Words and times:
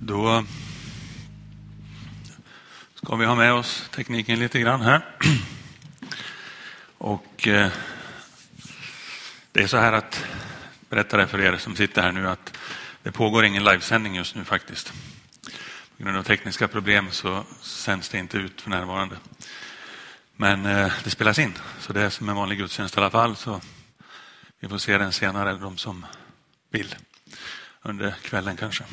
Då 0.00 0.44
ska 2.94 3.16
vi 3.16 3.26
ha 3.26 3.34
med 3.34 3.52
oss 3.52 3.88
tekniken 3.94 4.38
lite 4.38 4.60
grann 4.60 4.80
här. 4.80 5.04
Och 6.98 7.48
eh, 7.48 7.70
det 9.52 9.62
är 9.62 9.66
så 9.66 9.76
här 9.76 9.92
att, 9.92 10.24
berätta 10.88 11.16
det 11.16 11.26
för 11.26 11.40
er 11.40 11.56
som 11.56 11.76
sitter 11.76 12.02
här 12.02 12.12
nu, 12.12 12.28
att 12.28 12.56
det 13.02 13.12
pågår 13.12 13.44
ingen 13.44 13.64
livesändning 13.64 14.14
just 14.14 14.34
nu 14.34 14.44
faktiskt. 14.44 14.92
På 15.96 16.04
grund 16.04 16.16
av 16.16 16.22
tekniska 16.22 16.68
problem 16.68 17.10
så 17.10 17.44
sänds 17.60 18.08
det 18.08 18.18
inte 18.18 18.38
ut 18.38 18.60
för 18.60 18.70
närvarande. 18.70 19.16
Men 20.36 20.66
eh, 20.66 20.92
det 21.04 21.10
spelas 21.10 21.38
in, 21.38 21.58
så 21.80 21.92
det 21.92 22.02
är 22.02 22.10
som 22.10 22.28
en 22.28 22.36
vanlig 22.36 22.58
gudstjänst 22.58 22.96
i 22.96 23.00
alla 23.00 23.10
fall. 23.10 23.36
Så 23.36 23.60
vi 24.60 24.68
får 24.68 24.78
se 24.78 24.98
den 24.98 25.12
senare, 25.12 25.52
de 25.52 25.78
som 25.78 26.06
vill, 26.70 26.94
under 27.82 28.14
kvällen 28.22 28.56
kanske. 28.56 28.84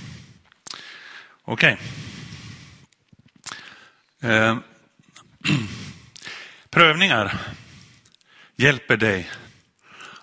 Okej. 1.47 1.77
Okay. 4.19 4.31
Eh, 4.31 4.57
prövningar 6.69 7.37
hjälper 8.55 8.97
dig 8.97 9.29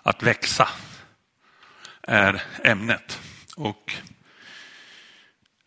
att 0.01 0.23
växa, 0.23 0.69
är 2.01 2.41
ämnet. 2.63 3.19
Och 3.55 3.93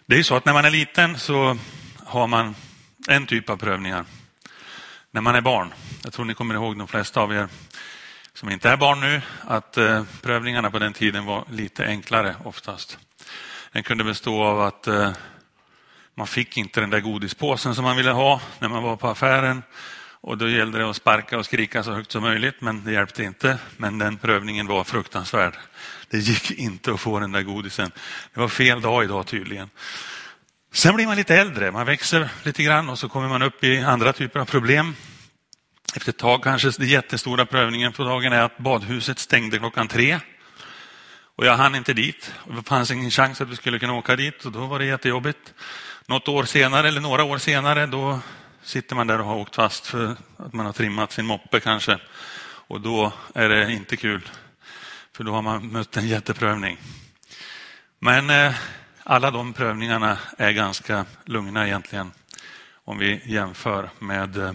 det 0.07 0.19
är 0.19 0.23
så 0.23 0.37
att 0.37 0.45
när 0.45 0.53
man 0.53 0.65
är 0.65 0.71
liten 0.71 1.19
så 1.19 1.59
har 2.05 2.27
man 2.27 2.55
en 3.09 3.27
typ 3.27 3.51
av 3.51 3.57
prövningar. 3.57 4.05
När 5.11 5.21
man 5.21 5.35
är 5.35 5.41
barn, 5.41 5.75
jag 6.05 6.13
tror 6.13 6.25
ni 6.25 6.35
kommer 6.35 6.55
ihåg 6.55 6.79
de 6.79 6.89
flesta 6.89 7.21
av 7.21 7.33
er 7.33 7.49
som 8.33 8.51
inte 8.51 8.71
är 8.71 8.77
barn 8.77 9.01
nu, 9.01 9.23
att 9.41 9.77
eh, 9.77 10.05
prövningarna 10.23 10.71
på 10.71 10.79
den 10.79 10.93
tiden 10.93 11.25
var 11.25 11.45
lite 11.51 11.87
enklare 11.87 12.37
oftast. 12.45 12.99
Den 13.73 13.83
kunde 13.83 14.05
bestå 14.05 14.45
av 14.45 14.61
att 14.61 14.87
eh, 14.87 15.13
man 16.17 16.27
fick 16.27 16.57
inte 16.57 16.81
den 16.81 16.91
där 16.91 17.01
godispåsen 17.01 17.75
som 17.75 17.85
man 17.85 17.97
ville 17.97 18.11
ha 18.11 18.41
när 18.59 18.69
man 18.69 18.83
var 18.83 18.97
på 18.97 19.09
affären. 19.09 19.63
Och 20.21 20.39
då 20.39 20.49
gällde 20.49 20.79
det 20.79 20.91
att 20.91 20.97
sparka 20.97 21.39
och 21.39 21.45
skrika 21.45 21.83
så 21.83 21.93
högt 21.93 22.13
som 22.13 22.23
möjligt, 22.23 22.61
men 22.61 22.85
det 22.85 22.93
hjälpte 22.93 23.23
inte. 23.23 23.59
Men 23.77 23.99
den 23.99 24.17
prövningen 24.17 24.67
var 24.67 24.85
fruktansvärd. 24.85 25.55
Det 26.11 26.19
gick 26.19 26.51
inte 26.51 26.93
att 26.93 27.01
få 27.01 27.19
den 27.21 27.33
där 27.33 27.43
godisen. 27.43 27.91
Det 28.35 28.41
var 28.41 28.49
fel 28.49 28.81
dag 28.81 29.05
idag 29.05 29.27
tydligen. 29.27 29.71
Sen 30.73 30.95
blir 30.95 31.07
man 31.07 31.17
lite 31.17 31.35
äldre, 31.35 31.73
man 31.73 31.87
växer 31.87 32.29
lite 32.43 32.63
grann 32.63 32.89
och 32.89 32.99
så 32.99 33.09
kommer 33.09 33.29
man 33.29 33.43
upp 33.43 33.65
i 33.65 33.79
andra 33.79 34.13
typer 34.13 34.41
av 34.41 34.45
problem. 34.45 34.95
Efter 35.97 36.11
ett 36.11 36.19
tag 36.19 36.43
kanske 36.43 36.71
den 36.71 36.89
jättestora 36.89 37.47
prövningen 37.47 37.93
på 37.93 38.05
dagen 38.05 38.33
är 38.33 38.43
att 38.43 38.59
badhuset 38.59 39.19
stängde 39.19 39.59
klockan 39.59 39.89
tre. 39.89 40.21
Och 41.37 41.47
jag 41.47 41.57
hann 41.57 41.75
inte 41.75 41.93
dit. 41.93 42.35
Det 42.57 42.63
fanns 42.63 42.91
ingen 42.91 43.11
chans 43.11 43.41
att 43.41 43.49
vi 43.49 43.57
skulle 43.57 43.79
kunna 43.79 43.95
åka 43.95 44.17
dit 44.17 44.45
och 44.45 44.53
då 44.53 44.67
var 44.67 44.79
det 44.79 44.85
jättejobbigt. 44.85 45.55
Något 46.07 46.29
år 46.29 46.45
senare 46.45 46.89
eller 46.89 47.01
några 47.01 47.25
år 47.25 47.39
senare 47.39 47.87
då 47.87 48.21
sitter 48.63 48.97
man 48.97 49.07
där 49.07 49.21
och 49.21 49.27
har 49.27 49.37
åkt 49.37 49.55
fast 49.55 49.87
för 49.87 50.17
att 50.37 50.53
man 50.53 50.67
har 50.67 50.73
trimmat 50.73 51.13
sin 51.13 51.27
moppe 51.27 51.61
kanske. 51.61 51.99
Och 52.69 52.81
då 52.81 53.13
är 53.35 53.49
det 53.49 53.73
inte 53.73 53.97
kul. 53.97 54.31
För 55.17 55.25
då 55.25 55.33
har 55.33 55.43
man 55.43 55.67
mött 55.69 55.97
en 55.97 56.09
jätteprövning. 56.09 56.79
Men 57.99 58.31
eh, 58.31 58.55
alla 59.05 59.31
de 59.31 59.53
prövningarna 59.53 60.19
är 60.39 60.53
ganska 60.53 61.05
lugna 61.25 61.67
egentligen. 61.67 62.13
Om 62.85 62.99
vi 62.99 63.21
jämför 63.25 63.91
med 63.99 64.37
eh, 64.37 64.53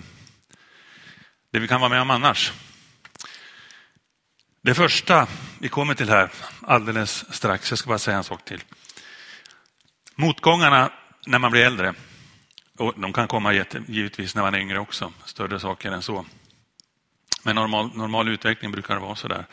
det 1.51 1.59
vi 1.59 1.67
kan 1.67 1.81
vara 1.81 1.89
med 1.89 2.01
om 2.01 2.09
annars. 2.09 2.53
Det 4.63 4.73
första 4.73 5.27
vi 5.59 5.69
kommer 5.69 5.93
till 5.93 6.09
här 6.09 6.31
alldeles 6.61 7.33
strax, 7.33 7.71
jag 7.71 7.79
ska 7.79 7.87
bara 7.87 7.99
säga 7.99 8.17
en 8.17 8.23
sak 8.23 8.45
till. 8.45 8.63
Motgångarna 10.15 10.91
när 11.25 11.39
man 11.39 11.51
blir 11.51 11.65
äldre, 11.65 11.93
och 12.77 12.93
de 12.97 13.13
kan 13.13 13.27
komma 13.27 13.53
givetvis 13.87 14.35
när 14.35 14.41
man 14.41 14.55
är 14.55 14.59
yngre 14.59 14.79
också, 14.79 15.13
större 15.25 15.59
saker 15.59 15.91
än 15.91 16.01
så. 16.01 16.25
Men 17.43 17.55
normal, 17.55 17.91
normal 17.95 18.27
utveckling 18.27 18.71
brukar 18.71 18.93
det 18.95 19.01
vara 19.01 19.15
så 19.15 19.27
där. 19.27 19.45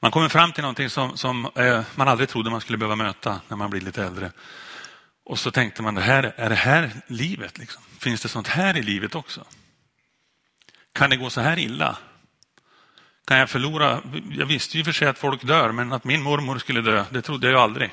Man 0.00 0.10
kommer 0.10 0.28
fram 0.28 0.52
till 0.52 0.62
någonting 0.62 0.90
som, 0.90 1.16
som 1.16 1.50
eh, 1.54 1.82
man 1.94 2.08
aldrig 2.08 2.28
trodde 2.28 2.50
man 2.50 2.60
skulle 2.60 2.78
behöva 2.78 2.96
möta 2.96 3.40
när 3.48 3.56
man 3.56 3.70
blir 3.70 3.80
lite 3.80 4.04
äldre. 4.04 4.32
Och 5.24 5.38
så 5.38 5.50
tänkte 5.50 5.82
man, 5.82 5.94
det 5.94 6.00
här, 6.00 6.34
är 6.36 6.48
det 6.48 6.54
här 6.54 6.90
livet? 7.06 7.58
Liksom? 7.58 7.82
Finns 7.98 8.22
det 8.22 8.28
sånt 8.28 8.48
här 8.48 8.76
i 8.76 8.82
livet 8.82 9.14
också? 9.14 9.44
Kan 10.92 11.10
det 11.10 11.16
gå 11.16 11.30
så 11.30 11.40
här 11.40 11.58
illa? 11.58 11.98
Kan 13.26 13.38
jag 13.38 13.50
förlora? 13.50 14.02
Jag 14.30 14.46
visste 14.46 14.78
ju 14.78 14.84
för 14.84 14.92
sig 14.92 15.08
att 15.08 15.18
folk 15.18 15.42
dör, 15.42 15.72
men 15.72 15.92
att 15.92 16.04
min 16.04 16.22
mormor 16.22 16.58
skulle 16.58 16.80
dö, 16.80 17.04
det 17.10 17.22
trodde 17.22 17.50
jag 17.50 17.60
aldrig. 17.60 17.90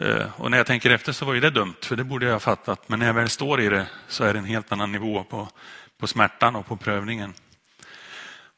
Eh, 0.00 0.26
och 0.36 0.50
när 0.50 0.58
jag 0.58 0.66
tänker 0.66 0.90
efter 0.90 1.12
så 1.12 1.24
var 1.24 1.34
ju 1.34 1.40
det 1.40 1.50
dumt, 1.50 1.74
för 1.82 1.96
det 1.96 2.04
borde 2.04 2.26
jag 2.26 2.32
ha 2.32 2.40
fattat. 2.40 2.88
Men 2.88 2.98
när 2.98 3.06
jag 3.06 3.14
väl 3.14 3.28
står 3.28 3.60
i 3.60 3.68
det 3.68 3.86
så 4.08 4.24
är 4.24 4.32
det 4.32 4.38
en 4.38 4.44
helt 4.44 4.72
annan 4.72 4.92
nivå 4.92 5.24
på, 5.24 5.48
på 5.98 6.06
smärtan 6.06 6.56
och 6.56 6.66
på 6.66 6.76
prövningen. 6.76 7.34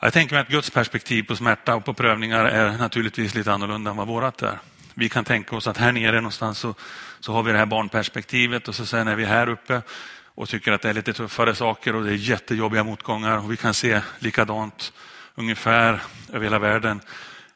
Jag 0.00 0.12
tänker 0.12 0.34
mig 0.34 0.42
att 0.42 0.48
Guds 0.48 0.70
perspektiv 0.70 1.22
på 1.22 1.36
smärta 1.36 1.74
och 1.74 1.84
på 1.84 1.94
prövningar 1.94 2.44
är 2.44 2.78
naturligtvis 2.78 3.34
lite 3.34 3.52
annorlunda 3.52 3.90
än 3.90 3.96
vad 3.96 4.08
vårat 4.08 4.42
är. 4.42 4.58
Vi 4.94 5.08
kan 5.08 5.24
tänka 5.24 5.56
oss 5.56 5.66
att 5.66 5.76
här 5.76 5.92
nere 5.92 6.16
någonstans 6.16 6.58
så, 6.58 6.74
så 7.20 7.32
har 7.32 7.42
vi 7.42 7.52
det 7.52 7.58
här 7.58 7.66
barnperspektivet 7.66 8.68
och 8.68 8.74
så 8.74 8.86
sen 8.86 9.08
är 9.08 9.16
vi 9.16 9.24
här 9.24 9.48
uppe 9.48 9.82
och 10.24 10.48
tycker 10.48 10.72
att 10.72 10.82
det 10.82 10.88
är 10.88 10.94
lite 10.94 11.12
tuffare 11.12 11.54
saker 11.54 11.94
och 11.94 12.04
det 12.04 12.10
är 12.10 12.14
jättejobbiga 12.14 12.84
motgångar 12.84 13.38
och 13.38 13.52
vi 13.52 13.56
kan 13.56 13.74
se 13.74 14.00
likadant 14.18 14.92
ungefär 15.40 16.02
över 16.32 16.44
hela 16.44 16.58
världen 16.58 17.00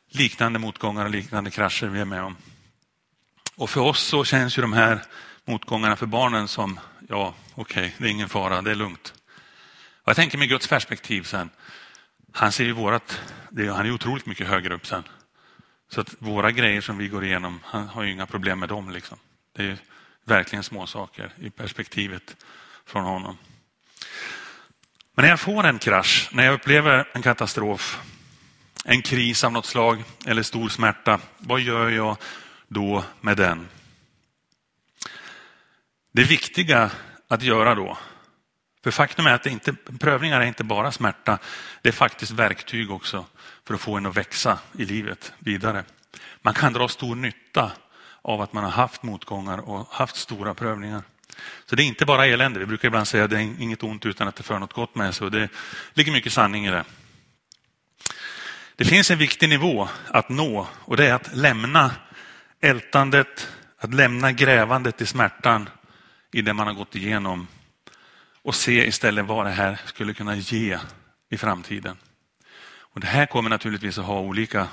liknande 0.08 0.58
motgångar 0.58 1.04
och 1.04 1.10
liknande 1.10 1.50
krascher 1.50 1.86
vi 1.86 2.00
är 2.00 2.04
med 2.04 2.22
om. 2.22 2.36
Och 3.56 3.70
för 3.70 3.80
oss 3.80 4.00
så 4.00 4.24
känns 4.24 4.58
ju 4.58 4.62
de 4.62 4.72
här 4.72 5.02
motgångarna 5.44 5.96
för 5.96 6.06
barnen 6.06 6.48
som, 6.48 6.80
ja, 7.08 7.34
okej, 7.54 7.86
okay, 7.86 7.92
det 7.98 8.04
är 8.04 8.10
ingen 8.10 8.28
fara, 8.28 8.62
det 8.62 8.70
är 8.70 8.74
lugnt. 8.74 9.14
Och 10.02 10.08
jag 10.08 10.16
tänker 10.16 10.38
med 10.38 10.48
Guds 10.48 10.68
perspektiv 10.68 11.22
sen, 11.22 11.50
han 12.32 12.52
ser 12.52 12.64
ju 12.64 12.72
vårat, 12.72 13.20
det, 13.50 13.68
han 13.68 13.86
är 13.86 13.90
otroligt 13.90 14.26
mycket 14.26 14.46
högre 14.48 14.74
upp 14.74 14.86
sen. 14.86 15.02
Så 15.88 16.00
att 16.00 16.14
våra 16.18 16.50
grejer 16.50 16.80
som 16.80 16.98
vi 16.98 17.08
går 17.08 17.24
igenom, 17.24 17.60
han 17.64 17.88
har 17.88 18.02
ju 18.02 18.12
inga 18.12 18.26
problem 18.26 18.58
med 18.58 18.68
dem. 18.68 18.90
Liksom. 18.90 19.18
Det 19.56 19.64
är 19.64 19.78
verkligen 20.24 20.62
små 20.62 20.86
saker 20.86 21.32
i 21.38 21.50
perspektivet 21.50 22.36
från 22.86 23.04
honom. 23.04 23.38
Men 25.14 25.22
när 25.22 25.30
jag 25.30 25.40
får 25.40 25.64
en 25.64 25.78
krasch, 25.78 26.28
när 26.32 26.44
jag 26.44 26.54
upplever 26.54 27.08
en 27.12 27.22
katastrof, 27.22 28.00
en 28.84 29.02
kris 29.02 29.44
av 29.44 29.52
något 29.52 29.66
slag 29.66 30.04
eller 30.26 30.42
stor 30.42 30.68
smärta, 30.68 31.20
vad 31.38 31.60
gör 31.60 31.90
jag 31.90 32.16
då 32.68 33.04
med 33.20 33.36
den? 33.36 33.68
Det 36.12 36.24
viktiga 36.24 36.90
att 37.28 37.42
göra 37.42 37.74
då, 37.74 37.98
för 38.84 38.90
faktum 38.90 39.26
är 39.26 39.32
att 39.32 39.42
det 39.42 39.50
inte, 39.50 39.72
prövningar 40.00 40.40
är 40.40 40.46
inte 40.46 40.64
bara 40.64 40.92
smärta, 40.92 41.38
det 41.82 41.88
är 41.88 41.92
faktiskt 41.92 42.32
verktyg 42.32 42.90
också 42.90 43.24
för 43.66 43.74
att 43.74 43.80
få 43.80 43.96
en 43.96 44.06
att 44.06 44.16
växa 44.16 44.58
i 44.78 44.84
livet 44.84 45.32
vidare. 45.38 45.84
Man 46.42 46.54
kan 46.54 46.72
dra 46.72 46.88
stor 46.88 47.14
nytta 47.14 47.72
av 48.22 48.40
att 48.40 48.52
man 48.52 48.64
har 48.64 48.70
haft 48.70 49.02
motgångar 49.02 49.58
och 49.58 49.86
haft 49.90 50.16
stora 50.16 50.54
prövningar. 50.54 51.02
Så 51.66 51.76
det 51.76 51.82
är 51.82 51.86
inte 51.86 52.06
bara 52.06 52.26
elände. 52.26 52.60
Vi 52.60 52.66
brukar 52.66 52.88
ibland 52.88 53.08
säga 53.08 53.24
att 53.24 53.30
det 53.30 53.36
är 53.36 53.62
inget 53.62 53.82
ont 53.82 54.06
utan 54.06 54.28
att 54.28 54.36
det 54.36 54.42
för 54.42 54.58
något 54.58 54.72
gott 54.72 54.94
med 54.94 55.14
sig. 55.14 55.24
Och 55.24 55.30
det 55.30 55.48
ligger 55.94 56.12
mycket 56.12 56.32
sanning 56.32 56.66
i 56.66 56.70
det. 56.70 56.84
Det 58.76 58.84
finns 58.84 59.10
en 59.10 59.18
viktig 59.18 59.48
nivå 59.48 59.88
att 60.08 60.28
nå 60.28 60.66
och 60.74 60.96
det 60.96 61.06
är 61.06 61.14
att 61.14 61.36
lämna 61.36 61.90
ältandet, 62.60 63.48
att 63.78 63.94
lämna 63.94 64.32
grävandet 64.32 65.00
i 65.00 65.06
smärtan 65.06 65.68
i 66.32 66.42
det 66.42 66.52
man 66.52 66.66
har 66.66 66.74
gått 66.74 66.94
igenom 66.94 67.46
och 68.42 68.54
se 68.54 68.86
istället 68.86 69.24
vad 69.24 69.46
det 69.46 69.52
här 69.52 69.80
skulle 69.84 70.14
kunna 70.14 70.36
ge 70.36 70.78
i 71.30 71.36
framtiden. 71.36 71.96
Och 72.94 73.00
Det 73.00 73.06
här 73.06 73.26
kommer 73.26 73.50
naturligtvis 73.50 73.98
att 73.98 74.04
ha 74.04 74.20
olika 74.20 74.68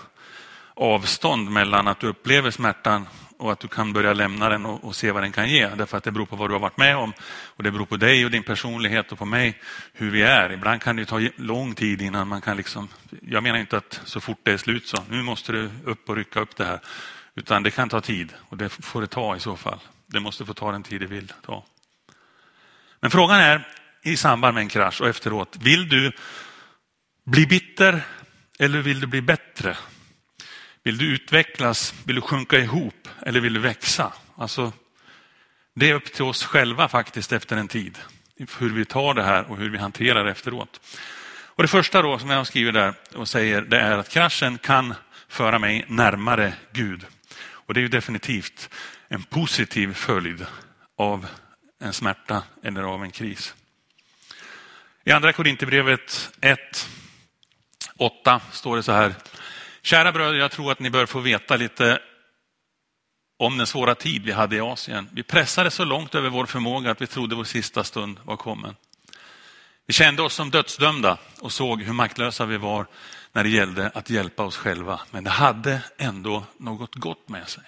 avstånd 0.73 1.51
mellan 1.51 1.87
att 1.87 1.99
du 1.99 2.07
upplever 2.07 2.51
smärtan 2.51 3.07
och 3.41 3.51
att 3.51 3.59
du 3.59 3.67
kan 3.67 3.93
börja 3.93 4.13
lämna 4.13 4.49
den 4.49 4.65
och, 4.65 4.83
och, 4.83 4.95
se 4.95 5.11
vad 5.11 5.23
den 5.23 5.31
kan 5.31 5.49
ge. 5.49 5.67
Därför 5.67 5.97
att 5.97 6.03
det 6.03 6.11
beror 6.11 6.25
på 6.25 6.35
vad 6.35 6.49
du 6.49 6.53
har 6.53 6.59
varit 6.59 6.77
med 6.77 6.97
om 6.97 7.13
och 7.45 7.63
det 7.63 7.71
beror 7.71 7.85
på 7.85 7.97
dig 7.97 8.25
och 8.25 8.31
din 8.31 8.43
personlighet 8.43 9.11
och 9.11 9.17
på 9.17 9.25
mig 9.25 9.61
hur 9.93 10.11
vi 10.11 10.21
är. 10.21 10.51
Ibland 10.51 10.81
kan 10.81 10.95
det 10.95 11.05
ta 11.05 11.19
lång 11.35 11.75
tid 11.75 12.01
innan 12.01 12.27
man 12.27 12.41
kan 12.41 12.57
liksom, 12.57 12.89
jag 13.21 13.43
menar 13.43 13.59
inte 13.59 13.77
att 13.77 14.01
så 14.05 14.21
fort 14.21 14.39
det 14.43 14.51
är 14.51 14.57
slut 14.57 14.87
så, 14.87 14.97
nu 15.09 15.21
måste 15.21 15.51
du 15.51 15.69
upp 15.85 16.09
och 16.09 16.15
rycka 16.15 16.39
upp 16.39 16.55
det 16.55 16.65
här. 16.65 16.79
Utan 17.35 17.63
det 17.63 17.71
kan 17.71 17.89
ta 17.89 18.01
tid 18.01 18.33
och 18.49 18.57
det 18.57 18.69
får 18.69 19.01
det 19.01 19.07
ta 19.07 19.35
i 19.35 19.39
så 19.39 19.57
fall. 19.57 19.79
Det 20.07 20.19
måste 20.19 20.45
få 20.45 20.53
ta 20.53 20.71
den 20.71 20.83
tid 20.83 21.01
det 21.01 21.07
vill 21.07 21.33
ta. 21.45 21.63
Men 22.99 23.11
frågan 23.11 23.39
är 23.39 23.67
i 24.01 24.17
samband 24.17 24.53
med 24.53 24.61
en 24.61 24.69
krasch 24.69 25.01
och 25.01 25.07
efteråt, 25.07 25.57
vill 25.59 25.89
du 25.89 26.11
bli 27.23 27.45
bitter 27.45 28.01
eller 28.59 28.81
vill 28.81 28.99
du 28.99 29.07
bli 29.07 29.21
bättre? 29.21 29.77
Vill 30.83 30.97
du 30.97 31.05
utvecklas? 31.05 31.93
Vill 32.05 32.15
du 32.15 32.21
sjunka 32.21 32.59
ihop? 32.59 33.07
Eller 33.21 33.39
vill 33.39 33.53
du 33.53 33.59
växa? 33.59 34.13
Alltså, 34.35 34.73
det 35.75 35.89
är 35.89 35.93
upp 35.93 36.13
till 36.13 36.23
oss 36.23 36.43
själva 36.43 36.87
faktiskt 36.87 37.31
efter 37.31 37.57
en 37.57 37.67
tid. 37.67 37.97
Hur 38.59 38.69
vi 38.69 38.85
tar 38.85 39.13
det 39.13 39.23
här 39.23 39.51
och 39.51 39.57
hur 39.57 39.69
vi 39.69 39.77
hanterar 39.77 40.25
det 40.25 40.31
efteråt. 40.31 40.81
Och 41.61 41.63
det 41.63 41.67
första 41.67 42.01
då 42.01 42.19
som 42.19 42.29
jag 42.29 42.47
skriver 42.47 42.71
där 42.71 42.93
och 43.15 43.27
säger 43.27 43.61
det 43.61 43.79
är 43.79 43.97
att 43.97 44.09
kraschen 44.09 44.57
kan 44.57 44.93
föra 45.27 45.59
mig 45.59 45.85
närmare 45.87 46.53
Gud. 46.71 47.05
Och 47.41 47.73
det 47.73 47.79
är 47.79 47.81
ju 47.81 47.87
definitivt 47.87 48.69
en 49.07 49.23
positiv 49.23 49.93
följd 49.93 50.45
av 50.97 51.27
en 51.79 51.93
smärta 51.93 52.43
eller 52.63 52.83
av 52.83 53.03
en 53.03 53.11
kris. 53.11 53.55
I 55.03 55.11
andra 55.11 55.33
Korinthierbrevet 55.33 56.31
1, 56.41 56.59
8 57.97 58.41
står 58.51 58.75
det 58.75 58.83
så 58.83 58.91
här. 58.91 59.13
Kära 59.83 60.11
bröder, 60.11 60.39
jag 60.39 60.51
tror 60.51 60.71
att 60.71 60.79
ni 60.79 60.89
bör 60.89 61.05
få 61.05 61.19
veta 61.19 61.55
lite 61.55 61.99
om 63.37 63.57
den 63.57 63.67
svåra 63.67 63.95
tid 63.95 64.23
vi 64.23 64.31
hade 64.31 64.55
i 64.55 64.59
Asien. 64.59 65.09
Vi 65.11 65.23
pressade 65.23 65.71
så 65.71 65.85
långt 65.85 66.15
över 66.15 66.29
vår 66.29 66.45
förmåga 66.45 66.91
att 66.91 67.01
vi 67.01 67.07
trodde 67.07 67.35
vår 67.35 67.43
sista 67.43 67.83
stund 67.83 68.19
var 68.23 68.37
kommen. 68.37 68.75
Vi 69.85 69.93
kände 69.93 70.21
oss 70.21 70.33
som 70.33 70.51
dödsdömda 70.51 71.17
och 71.39 71.51
såg 71.51 71.81
hur 71.81 71.93
maktlösa 71.93 72.45
vi 72.45 72.57
var 72.57 72.87
när 73.31 73.43
det 73.43 73.49
gällde 73.49 73.89
att 73.89 74.09
hjälpa 74.09 74.43
oss 74.43 74.57
själva. 74.57 75.01
Men 75.11 75.23
det 75.23 75.29
hade 75.29 75.83
ändå 75.97 76.45
något 76.57 76.95
gott 76.95 77.29
med 77.29 77.49
sig. 77.49 77.63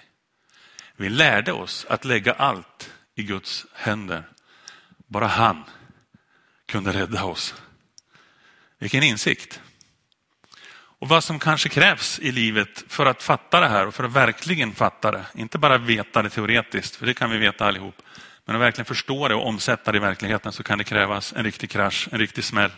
Vi 0.96 1.08
lärde 1.08 1.52
oss 1.52 1.86
att 1.88 2.04
lägga 2.04 2.32
allt 2.32 2.90
i 3.14 3.22
Guds 3.22 3.66
händer. 3.72 4.28
Bara 5.06 5.26
han 5.26 5.64
kunde 6.66 6.92
rädda 6.92 7.24
oss. 7.24 7.54
Vilken 8.78 9.02
insikt. 9.02 9.60
Och 11.04 11.10
vad 11.10 11.24
som 11.24 11.38
kanske 11.38 11.68
krävs 11.68 12.18
i 12.18 12.32
livet 12.32 12.84
för 12.88 13.06
att 13.06 13.22
fatta 13.22 13.60
det 13.60 13.68
här 13.68 13.86
och 13.86 13.94
för 13.94 14.04
att 14.04 14.12
verkligen 14.12 14.74
fatta 14.74 15.10
det. 15.10 15.24
Inte 15.34 15.58
bara 15.58 15.78
veta 15.78 16.22
det 16.22 16.30
teoretiskt, 16.30 16.96
för 16.96 17.06
det 17.06 17.14
kan 17.14 17.30
vi 17.30 17.38
veta 17.38 17.66
allihop. 17.66 18.02
Men 18.44 18.56
att 18.56 18.62
verkligen 18.62 18.84
förstå 18.84 19.28
det 19.28 19.34
och 19.34 19.46
omsätta 19.46 19.92
det 19.92 19.96
i 19.96 20.00
verkligheten 20.00 20.52
så 20.52 20.62
kan 20.62 20.78
det 20.78 20.84
krävas 20.84 21.32
en 21.32 21.44
riktig 21.44 21.70
krasch, 21.70 22.08
en 22.12 22.18
riktig 22.18 22.44
smäll 22.44 22.70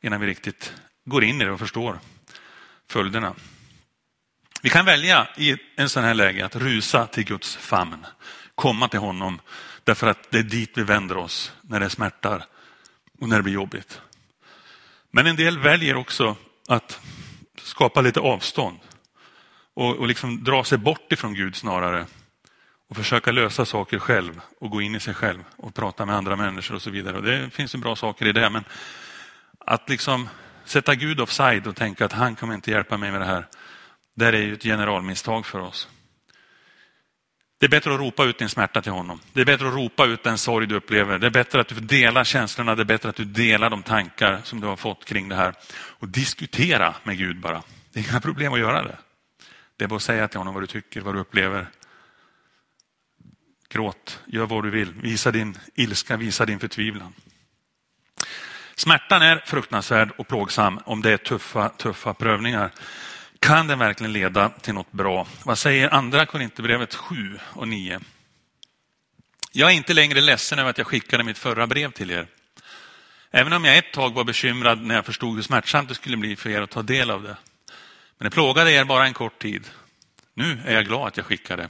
innan 0.00 0.20
vi 0.20 0.26
riktigt 0.26 0.72
går 1.04 1.24
in 1.24 1.42
i 1.42 1.44
det 1.44 1.50
och 1.50 1.58
förstår 1.58 1.98
följderna. 2.90 3.34
Vi 4.62 4.70
kan 4.70 4.84
välja 4.84 5.28
i 5.36 5.56
en 5.76 5.88
sån 5.88 6.04
här 6.04 6.14
läge 6.14 6.44
att 6.44 6.56
rusa 6.56 7.06
till 7.06 7.24
Guds 7.24 7.56
famn, 7.56 8.06
komma 8.54 8.88
till 8.88 9.00
honom 9.00 9.40
därför 9.84 10.06
att 10.06 10.30
det 10.30 10.38
är 10.38 10.42
dit 10.42 10.70
vi 10.74 10.82
vänder 10.82 11.16
oss 11.16 11.52
när 11.62 11.80
det 11.80 11.90
smärtar 11.90 12.44
och 13.20 13.28
när 13.28 13.36
det 13.36 13.42
blir 13.42 13.54
jobbigt. 13.54 14.00
Men 15.10 15.26
en 15.26 15.36
del 15.36 15.58
väljer 15.58 15.96
också 15.96 16.36
att 16.68 17.00
skapa 17.58 18.00
lite 18.00 18.20
avstånd 18.20 18.78
och, 19.74 19.96
och 19.96 20.06
liksom 20.06 20.44
dra 20.44 20.64
sig 20.64 20.78
bort 20.78 21.12
ifrån 21.12 21.34
Gud 21.34 21.56
snarare 21.56 22.06
och 22.88 22.96
försöka 22.96 23.32
lösa 23.32 23.64
saker 23.64 23.98
själv 23.98 24.40
och 24.60 24.70
gå 24.70 24.82
in 24.82 24.94
i 24.94 25.00
sig 25.00 25.14
själv 25.14 25.44
och 25.56 25.74
prata 25.74 26.06
med 26.06 26.16
andra 26.16 26.36
människor 26.36 26.74
och 26.74 26.82
så 26.82 26.90
vidare. 26.90 27.16
Och 27.16 27.22
det 27.22 27.50
finns 27.50 27.74
ju 27.74 27.78
bra 27.78 27.96
saker 27.96 28.26
i 28.26 28.32
det, 28.32 28.50
men 28.50 28.64
att 29.58 29.88
liksom 29.88 30.28
sätta 30.64 30.94
Gud 30.94 31.20
offside 31.20 31.66
och 31.66 31.76
tänka 31.76 32.04
att 32.04 32.12
han 32.12 32.36
kommer 32.36 32.54
inte 32.54 32.70
hjälpa 32.70 32.96
mig 32.96 33.10
med 33.10 33.20
det 33.20 33.26
här, 33.26 33.46
där 34.16 34.32
är 34.32 34.42
ju 34.42 34.52
ett 34.52 34.62
generalmisstag 34.62 35.46
för 35.46 35.60
oss. 35.60 35.88
Det 37.62 37.66
är 37.66 37.70
bättre 37.70 37.94
att 37.94 38.00
ropa 38.00 38.24
ut 38.24 38.38
din 38.38 38.48
smärta 38.48 38.82
till 38.82 38.92
honom. 38.92 39.20
Det 39.32 39.40
är 39.40 39.44
bättre 39.44 39.68
att 39.68 39.74
ropa 39.74 40.06
ut 40.06 40.22
den 40.22 40.38
sorg 40.38 40.66
du 40.66 40.74
upplever. 40.74 41.18
Det 41.18 41.26
är 41.26 41.30
bättre 41.30 41.60
att 41.60 41.68
du 41.68 41.74
delar 41.74 42.24
känslorna. 42.24 42.74
Det 42.74 42.82
är 42.82 42.84
bättre 42.84 43.08
att 43.08 43.16
du 43.16 43.24
delar 43.24 43.70
de 43.70 43.82
tankar 43.82 44.40
som 44.44 44.60
du 44.60 44.66
har 44.66 44.76
fått 44.76 45.04
kring 45.04 45.28
det 45.28 45.34
här. 45.34 45.54
Och 45.72 46.08
diskutera 46.08 46.94
med 47.02 47.18
Gud 47.18 47.40
bara. 47.40 47.62
Det 47.92 48.00
är 48.00 48.10
inga 48.10 48.20
problem 48.20 48.52
att 48.52 48.58
göra 48.58 48.82
det. 48.82 48.96
Det 49.76 49.84
är 49.84 49.88
bara 49.88 49.96
att 49.96 50.02
säga 50.02 50.28
till 50.28 50.38
honom 50.38 50.54
vad 50.54 50.62
du 50.62 50.66
tycker, 50.66 51.00
vad 51.00 51.14
du 51.14 51.20
upplever. 51.20 51.66
Gråt, 53.68 54.20
gör 54.26 54.46
vad 54.46 54.64
du 54.64 54.70
vill. 54.70 54.92
Visa 54.92 55.30
din 55.30 55.58
ilska, 55.74 56.16
visa 56.16 56.46
din 56.46 56.60
förtvivlan. 56.60 57.12
Smärtan 58.74 59.22
är 59.22 59.42
fruktansvärd 59.46 60.10
och 60.16 60.28
plågsam 60.28 60.80
om 60.84 61.02
det 61.02 61.10
är 61.10 61.16
tuffa, 61.16 61.68
tuffa 61.68 62.14
prövningar. 62.14 62.70
Kan 63.42 63.66
den 63.66 63.78
verkligen 63.78 64.12
leda 64.12 64.48
till 64.48 64.74
något 64.74 64.92
bra? 64.92 65.26
Vad 65.44 65.58
säger 65.58 65.94
andra 65.94 66.26
Korinthierbrevet 66.26 66.94
7 66.94 67.38
och 67.42 67.68
9? 67.68 68.00
Jag 69.52 69.70
är 69.70 69.74
inte 69.74 69.94
längre 69.94 70.20
ledsen 70.20 70.58
över 70.58 70.70
att 70.70 70.78
jag 70.78 70.86
skickade 70.86 71.24
mitt 71.24 71.38
förra 71.38 71.66
brev 71.66 71.90
till 71.90 72.10
er. 72.10 72.26
Även 73.30 73.52
om 73.52 73.64
jag 73.64 73.78
ett 73.78 73.92
tag 73.92 74.14
var 74.14 74.24
bekymrad 74.24 74.82
när 74.82 74.94
jag 74.94 75.06
förstod 75.06 75.34
hur 75.34 75.42
smärtsamt 75.42 75.88
det 75.88 75.94
skulle 75.94 76.16
bli 76.16 76.36
för 76.36 76.50
er 76.50 76.62
att 76.62 76.70
ta 76.70 76.82
del 76.82 77.10
av 77.10 77.22
det. 77.22 77.36
Men 78.18 78.24
det 78.24 78.30
plågade 78.30 78.72
er 78.72 78.84
bara 78.84 79.06
en 79.06 79.14
kort 79.14 79.38
tid. 79.38 79.70
Nu 80.34 80.60
är 80.66 80.74
jag 80.74 80.86
glad 80.86 81.08
att 81.08 81.16
jag 81.16 81.26
skickade. 81.26 81.68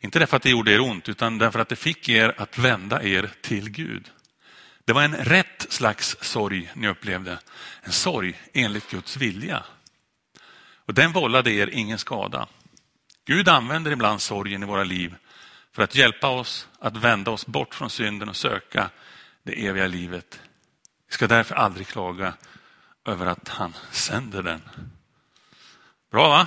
Inte 0.00 0.18
därför 0.18 0.36
att 0.36 0.42
det 0.42 0.50
gjorde 0.50 0.72
er 0.72 0.80
ont, 0.80 1.08
utan 1.08 1.38
därför 1.38 1.58
att 1.58 1.68
det 1.68 1.76
fick 1.76 2.08
er 2.08 2.34
att 2.36 2.58
vända 2.58 3.02
er 3.02 3.30
till 3.40 3.70
Gud. 3.70 4.10
Det 4.84 4.92
var 4.92 5.02
en 5.02 5.16
rätt 5.16 5.66
slags 5.68 6.16
sorg 6.20 6.70
ni 6.74 6.88
upplevde. 6.88 7.38
En 7.82 7.92
sorg 7.92 8.40
enligt 8.52 8.90
Guds 8.90 9.16
vilja. 9.16 9.64
Och 10.86 10.94
den 10.94 11.12
vållade 11.12 11.50
er 11.50 11.70
ingen 11.72 11.98
skada. 11.98 12.48
Gud 13.24 13.48
använder 13.48 13.90
ibland 13.90 14.22
sorgen 14.22 14.62
i 14.62 14.66
våra 14.66 14.84
liv 14.84 15.14
för 15.72 15.82
att 15.82 15.94
hjälpa 15.94 16.28
oss 16.28 16.68
att 16.78 16.96
vända 16.96 17.30
oss 17.30 17.46
bort 17.46 17.74
från 17.74 17.90
synden 17.90 18.28
och 18.28 18.36
söka 18.36 18.90
det 19.42 19.66
eviga 19.66 19.86
livet. 19.86 20.40
Vi 21.08 21.14
ska 21.14 21.26
därför 21.26 21.54
aldrig 21.54 21.86
klaga 21.86 22.34
över 23.04 23.26
att 23.26 23.48
han 23.48 23.76
sänder 23.90 24.42
den. 24.42 24.62
Bra 26.10 26.28
va? 26.28 26.46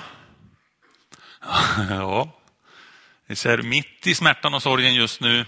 Ja. 1.89 2.31
Vi 3.25 3.35
ser 3.35 3.61
mitt 3.61 4.07
i 4.07 4.15
smärtan 4.15 4.53
och 4.53 4.63
sorgen 4.63 4.95
just 4.95 5.21
nu, 5.21 5.45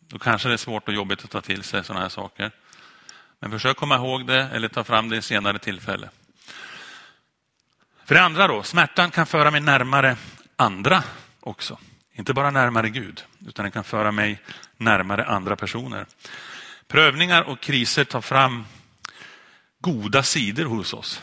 då 0.00 0.18
kanske 0.18 0.48
det 0.48 0.54
är 0.54 0.56
svårt 0.56 0.88
och 0.88 0.94
jobbigt 0.94 1.24
att 1.24 1.30
ta 1.30 1.40
till 1.40 1.62
sig 1.62 1.84
sådana 1.84 2.02
här 2.02 2.08
saker. 2.08 2.50
Men 3.40 3.50
försök 3.50 3.76
komma 3.76 3.96
ihåg 3.96 4.26
det 4.26 4.42
eller 4.42 4.68
ta 4.68 4.84
fram 4.84 5.08
det 5.08 5.16
i 5.16 5.22
senare 5.22 5.58
tillfälle. 5.58 6.10
För 8.10 8.14
det 8.14 8.22
andra 8.22 8.46
då, 8.46 8.62
smärtan 8.62 9.10
kan 9.10 9.26
föra 9.26 9.50
mig 9.50 9.60
närmare 9.60 10.16
andra 10.56 11.02
också. 11.40 11.78
Inte 12.12 12.34
bara 12.34 12.50
närmare 12.50 12.90
Gud, 12.90 13.24
utan 13.46 13.62
den 13.62 13.72
kan 13.72 13.84
föra 13.84 14.12
mig 14.12 14.40
närmare 14.76 15.24
andra 15.24 15.56
personer. 15.56 16.06
Prövningar 16.88 17.42
och 17.42 17.60
kriser 17.60 18.04
tar 18.04 18.20
fram 18.20 18.66
goda 19.80 20.22
sidor 20.22 20.64
hos 20.64 20.94
oss. 20.94 21.22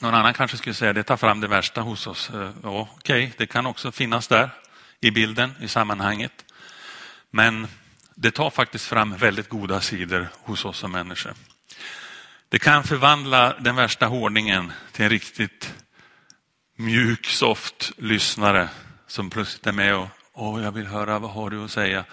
Någon 0.00 0.14
annan 0.14 0.34
kanske 0.34 0.56
skulle 0.56 0.74
säga 0.74 0.90
att 0.90 0.94
det 0.94 1.02
tar 1.02 1.16
fram 1.16 1.40
det 1.40 1.48
värsta 1.48 1.80
hos 1.80 2.06
oss. 2.06 2.30
Eh, 2.30 2.50
ja, 2.62 2.88
Okej, 2.94 3.24
okay, 3.24 3.32
det 3.36 3.46
kan 3.46 3.66
också 3.66 3.92
finnas 3.92 4.28
där 4.28 4.50
i 5.00 5.10
bilden, 5.10 5.54
i 5.60 5.68
sammanhanget. 5.68 6.44
Men 7.30 7.66
det 8.14 8.30
tar 8.30 8.50
faktiskt 8.50 8.86
fram 8.86 9.16
väldigt 9.16 9.48
goda 9.48 9.80
sidor 9.80 10.28
hos 10.42 10.64
oss 10.64 10.78
som 10.78 10.92
människor. 10.92 11.34
Det 12.48 12.58
kan 12.58 12.84
förvandla 12.84 13.54
den 13.60 13.76
värsta 13.76 14.06
hårdningen 14.06 14.72
till 14.92 15.04
en 15.04 15.10
riktigt 15.10 15.74
mjuk, 16.76 17.26
soft 17.26 17.92
lyssnare 17.96 18.68
som 19.06 19.30
plötsligt 19.30 19.66
är 19.66 19.72
med 19.72 19.96
och 19.96 20.08
Åh, 20.32 20.62
jag 20.62 20.72
vill 20.72 20.86
höra, 20.86 21.18
vad 21.18 21.30
har 21.30 21.50
du 21.50 21.64
att 21.64 21.70
säga? 21.70 22.04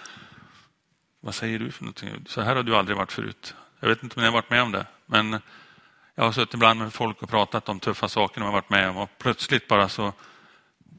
Vad 1.20 1.34
säger 1.34 1.58
du 1.58 1.70
för 1.70 1.84
någonting? 1.84 2.24
Så 2.28 2.40
här 2.40 2.56
har 2.56 2.62
du 2.62 2.76
aldrig 2.76 2.96
varit 2.96 3.12
förut. 3.12 3.54
Jag 3.80 3.88
vet 3.88 4.02
inte 4.02 4.16
om 4.16 4.20
ni 4.20 4.26
har 4.26 4.32
varit 4.32 4.50
med 4.50 4.62
om 4.62 4.72
det, 4.72 4.86
men 5.06 5.40
jag 6.14 6.24
har 6.24 6.32
suttit 6.32 6.54
ibland 6.54 6.80
med 6.80 6.92
folk 6.92 7.22
och 7.22 7.28
pratat 7.28 7.68
om 7.68 7.80
tuffa 7.80 8.08
saker 8.08 8.40
de 8.40 8.44
har 8.44 8.52
varit 8.52 8.70
med 8.70 8.88
om 8.88 8.96
och 8.96 9.10
plötsligt 9.18 9.68
bara 9.68 9.88
så 9.88 10.12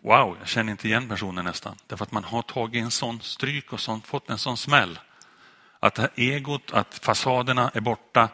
Wow, 0.04 0.38
jag 0.40 0.48
känner 0.48 0.72
inte 0.72 0.88
igen 0.88 1.10
personen 1.10 1.46
nästan. 1.46 1.76
Därför 1.88 2.06
att 2.06 2.12
man 2.12 2.24
har 2.24 2.42
tagit 2.42 2.84
en 2.84 2.92
sån 2.92 3.22
stryk 3.22 3.74
och 3.74 3.80
sån, 3.80 4.02
fått 4.02 4.30
en 4.30 4.38
sån 4.38 4.58
smäll. 4.58 5.00
Att 5.80 6.20
egot, 6.20 6.72
att 6.72 7.00
fasaderna 7.04 7.72
är 7.74 7.82
borta 7.82 8.30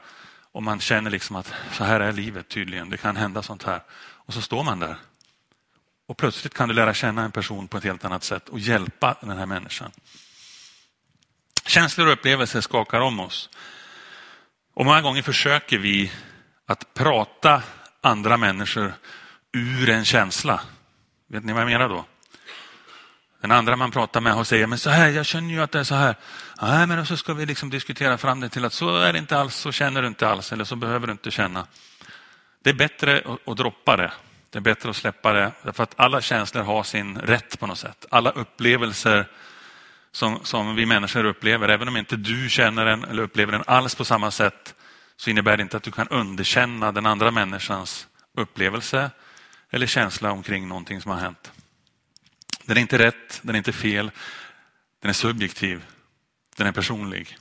och 0.52 0.64
man 0.64 0.80
känner 0.80 1.12
liksom 1.12 1.36
att 1.36 1.54
så 1.72 1.84
här 1.84 2.00
är 2.00 2.12
livet 2.12 2.50
tydligen. 2.50 2.90
Det 2.90 2.98
kan 2.98 3.16
hända 3.16 3.44
sånt 3.44 3.64
här. 3.64 3.82
Och 4.00 4.34
så 4.34 4.42
står 4.42 4.64
man 4.64 4.80
där. 4.80 4.96
Och 6.08 6.18
plötsligt 6.18 6.54
kan 6.54 6.70
du 6.70 6.76
lära 6.76 6.94
känna 6.94 7.24
en 7.24 7.32
person 7.32 7.68
på 7.68 7.78
ett 7.78 7.84
helt 7.84 8.06
annat 8.06 8.24
sätt 8.24 8.50
och 8.50 8.60
hjälpa 8.60 9.16
den 9.22 9.38
här 9.38 9.46
människan. 9.46 9.92
Känslor 11.66 12.08
och 12.08 12.14
upplevelser 12.14 12.62
skakar 12.62 13.00
om 13.00 13.20
oss. 13.20 13.50
Och 14.74 14.86
många 14.86 15.02
gånger 15.02 15.22
försöker 15.22 15.78
vi 15.78 16.12
att 16.66 16.94
prata 16.94 17.64
andra 18.02 18.38
människor 18.38 18.94
ur 19.52 19.90
en 19.90 20.06
känsla. 20.06 20.62
Vet 21.28 21.44
ni 21.44 21.54
vad 21.54 21.62
jag 21.62 21.70
menar 21.70 21.90
då? 21.90 22.06
Den 23.42 23.52
andra 23.52 23.76
man 23.76 23.92
pratar 23.92 24.22
med 24.22 24.36
och 24.36 24.48
säger, 24.48 24.68
men 24.68 24.78
så 24.78 24.90
här, 24.90 25.10
jag 25.10 25.26
känner 25.26 25.54
ju 25.54 25.62
att 25.62 25.72
det 25.72 25.80
är 25.80 25.84
så 25.84 25.96
här. 25.96 26.16
Nej, 26.62 26.88
men 26.88 27.06
så 27.06 27.18
ska 27.18 27.34
vi 27.34 27.46
liksom 27.46 27.70
diskutera 27.70 28.18
fram 28.18 28.40
det 28.40 28.50
till 28.50 28.66
att 28.66 28.74
så 28.74 28.98
är 28.98 29.14
det 29.14 29.20
inte 29.20 29.38
alls, 29.38 29.56
så 29.56 29.72
känner 29.72 30.02
du 30.02 30.08
inte 30.08 30.28
alls, 30.28 30.52
eller 30.52 30.64
så 30.64 30.76
behöver 30.76 31.08
du 31.08 31.12
inte 31.12 31.32
känna. 31.32 31.68
Det 32.64 32.70
är 32.70 32.74
bättre 32.74 33.24
att, 33.26 33.48
att 33.48 33.58
droppa 33.58 33.98
det. 33.98 34.12
Det 34.50 34.60
är 34.60 34.62
bättre 34.62 34.90
att 34.90 34.96
släppa 34.96 35.34
det, 35.34 35.52
därför 35.64 35.84
att 35.84 35.94
alla 36.00 36.22
känslor 36.22 36.64
har 36.64 36.84
sin 36.84 37.18
rätt 37.18 37.60
på 37.60 37.68
något 37.68 37.78
sätt. 37.78 38.06
Alla 38.10 38.32
upplevelser 38.32 39.28
som, 40.12 40.40
som 40.44 40.76
vi 40.76 40.86
människor 40.86 41.24
upplever, 41.24 41.70
även 41.70 41.88
om 41.88 41.98
inte 41.98 42.16
du 42.16 42.50
känner 42.50 42.86
den 42.86 43.04
eller 43.04 43.24
upplever 43.24 43.52
den 43.52 43.64
alls 43.68 43.96
på 43.96 44.06
samma 44.06 44.32
sätt, 44.32 44.76
så 45.18 45.30
innebär 45.30 45.58
det 45.58 45.64
inte 45.64 45.78
att 45.78 45.84
du 45.84 45.92
kan 45.92 46.08
underkänna 46.08 46.92
den 46.92 47.06
andra 47.06 47.32
människans 47.32 48.08
upplevelse 48.38 49.12
eller 49.70 49.88
känsla 49.88 50.32
omkring 50.32 50.68
någonting 50.68 51.02
som 51.02 51.12
har 51.12 51.20
hänt. 51.20 51.52
Den 52.66 52.78
är 52.78 52.82
inte 52.82 52.98
rätt, 52.98 53.40
den 53.42 53.56
är 53.56 53.58
inte 53.58 53.74
fel, 53.74 54.12
den 55.02 55.10
är 55.10 55.14
subjektiv, 55.14 55.84
den 56.56 56.68
är 56.68 56.72
personlig. 56.72 57.38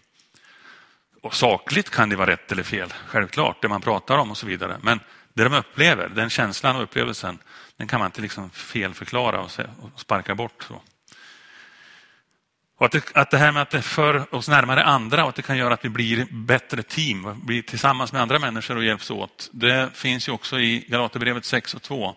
Och 1.23 1.35
sakligt 1.35 1.91
kan 1.91 2.09
det 2.09 2.17
vara 2.17 2.31
rätt 2.31 2.53
eller 2.53 2.63
fel, 2.63 2.95
självklart, 3.07 3.63
det 3.63 3.69
man 3.69 3.81
pratar 3.81 4.19
om 4.19 4.31
och 4.31 4.37
så 4.37 4.47
vidare. 4.47 4.79
Men 4.83 5.01
det 5.35 5.45
de 5.45 5.55
upplever, 5.55 6.09
den 6.09 6.31
känslan 6.31 6.77
och 6.77 6.83
upplevelsen, 6.83 7.39
den 7.77 7.89
kan 7.89 8.01
man 8.01 8.07
inte 8.07 8.21
liksom 8.21 8.51
felförklara 8.51 9.41
och 9.41 9.51
sparka 9.97 10.35
bort. 10.35 10.63
Så. 10.69 10.83
Och 12.81 12.87
att 12.87 12.93
det, 12.93 13.17
att 13.17 13.31
det 13.31 13.39
här 13.39 13.53
med 13.53 13.63
att 13.63 13.71
det 13.71 13.83
för 13.83 14.35
oss 14.35 14.49
närmare 14.49 14.85
andra 14.85 15.23
och 15.23 15.29
att 15.29 15.35
det 15.35 15.43
kan 15.43 15.57
göra 15.57 15.75
att 15.75 15.85
vi 15.85 15.89
blir 15.89 16.27
bättre 16.31 16.83
team, 16.83 17.41
blir 17.47 17.63
tillsammans 17.63 18.13
med 18.13 18.23
andra 18.23 18.39
människor 18.39 18.77
och 18.77 18.85
hjälps 18.85 19.11
åt. 19.11 19.51
Det 19.53 19.91
finns 19.95 20.29
ju 20.29 20.33
också 20.33 20.61
i 20.61 20.85
Galaterbrevet 20.89 21.45
6 21.45 21.75
och 21.75 21.83
2. 21.83 22.15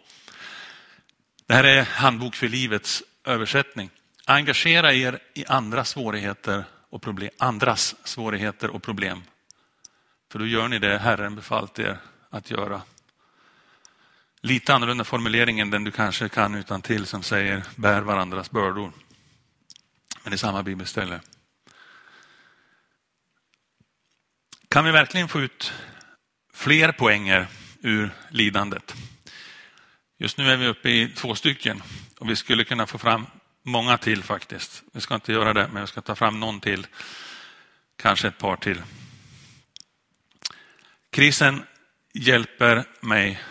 Det 1.47 1.53
här 1.53 1.63
är 1.63 1.83
handbok 1.83 2.35
för 2.35 2.47
livets 2.47 3.03
översättning. 3.25 3.89
Engagera 4.25 4.93
er 4.93 5.19
i 5.33 5.45
andra 5.45 5.85
svårigheter 5.85 6.63
och 6.93 7.01
problem, 7.01 7.31
andras 7.37 7.95
svårigheter 8.03 8.69
och 8.69 8.83
problem. 8.83 9.23
För 10.31 10.39
då 10.39 10.45
gör 10.45 10.67
ni 10.67 10.79
det 10.79 10.97
Herren 10.97 11.35
befallt 11.35 11.79
er 11.79 11.97
att 12.29 12.51
göra. 12.51 12.81
Lite 14.41 14.73
annorlunda 14.73 15.03
formulering 15.03 15.59
än 15.59 15.69
den 15.69 15.83
du 15.83 15.91
kanske 15.91 16.29
kan 16.29 16.55
utan 16.55 16.81
till 16.81 17.05
som 17.05 17.23
säger 17.23 17.63
bär 17.75 18.01
varandras 18.01 18.51
bördor. 18.51 18.91
Men 20.23 20.33
i 20.33 20.37
samma 20.37 20.63
bibelställe. 20.63 21.21
Kan 24.69 24.85
vi 24.85 24.91
verkligen 24.91 25.27
få 25.27 25.41
ut 25.41 25.73
fler 26.53 26.91
poänger 26.91 27.47
ur 27.81 28.09
lidandet? 28.29 28.95
Just 30.17 30.37
nu 30.37 30.51
är 30.51 30.57
vi 30.57 30.67
uppe 30.67 30.89
i 30.89 31.09
två 31.09 31.35
stycken 31.35 31.83
och 32.19 32.29
vi 32.29 32.35
skulle 32.35 32.63
kunna 32.63 32.87
få 32.87 32.97
fram 32.97 33.25
många 33.63 33.97
till 33.97 34.23
faktiskt. 34.23 34.83
Vi 34.91 35.01
ska 35.01 35.15
inte 35.15 35.31
göra 35.31 35.53
det, 35.53 35.67
men 35.67 35.79
jag 35.79 35.89
ska 35.89 36.01
ta 36.01 36.15
fram 36.15 36.39
någon 36.39 36.59
till. 36.59 36.87
Kanske 37.95 38.27
ett 38.27 38.37
par 38.37 38.55
till. 38.55 38.83
Krisen 41.09 41.65
hjälper 42.13 42.85
mig 42.99 43.43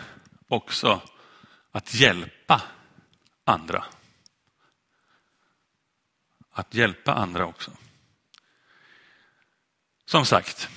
också 0.47 1.01
att 1.71 1.93
hjälpa 1.93 2.61
andra. 3.43 3.85
Att 6.51 6.73
hjälpa 6.73 7.13
andra 7.13 7.45
också. 7.45 7.71
Som 10.05 10.25
sagt, 10.25 10.69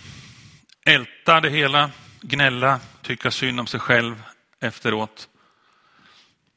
älta 0.85 1.41
det 1.41 1.51
hela, 1.51 1.91
gnälla, 2.21 2.81
tycka 3.03 3.31
synd 3.31 3.61
om 3.61 3.67
sig 3.67 3.81
själv 3.81 4.23
efteråt. 4.61 5.29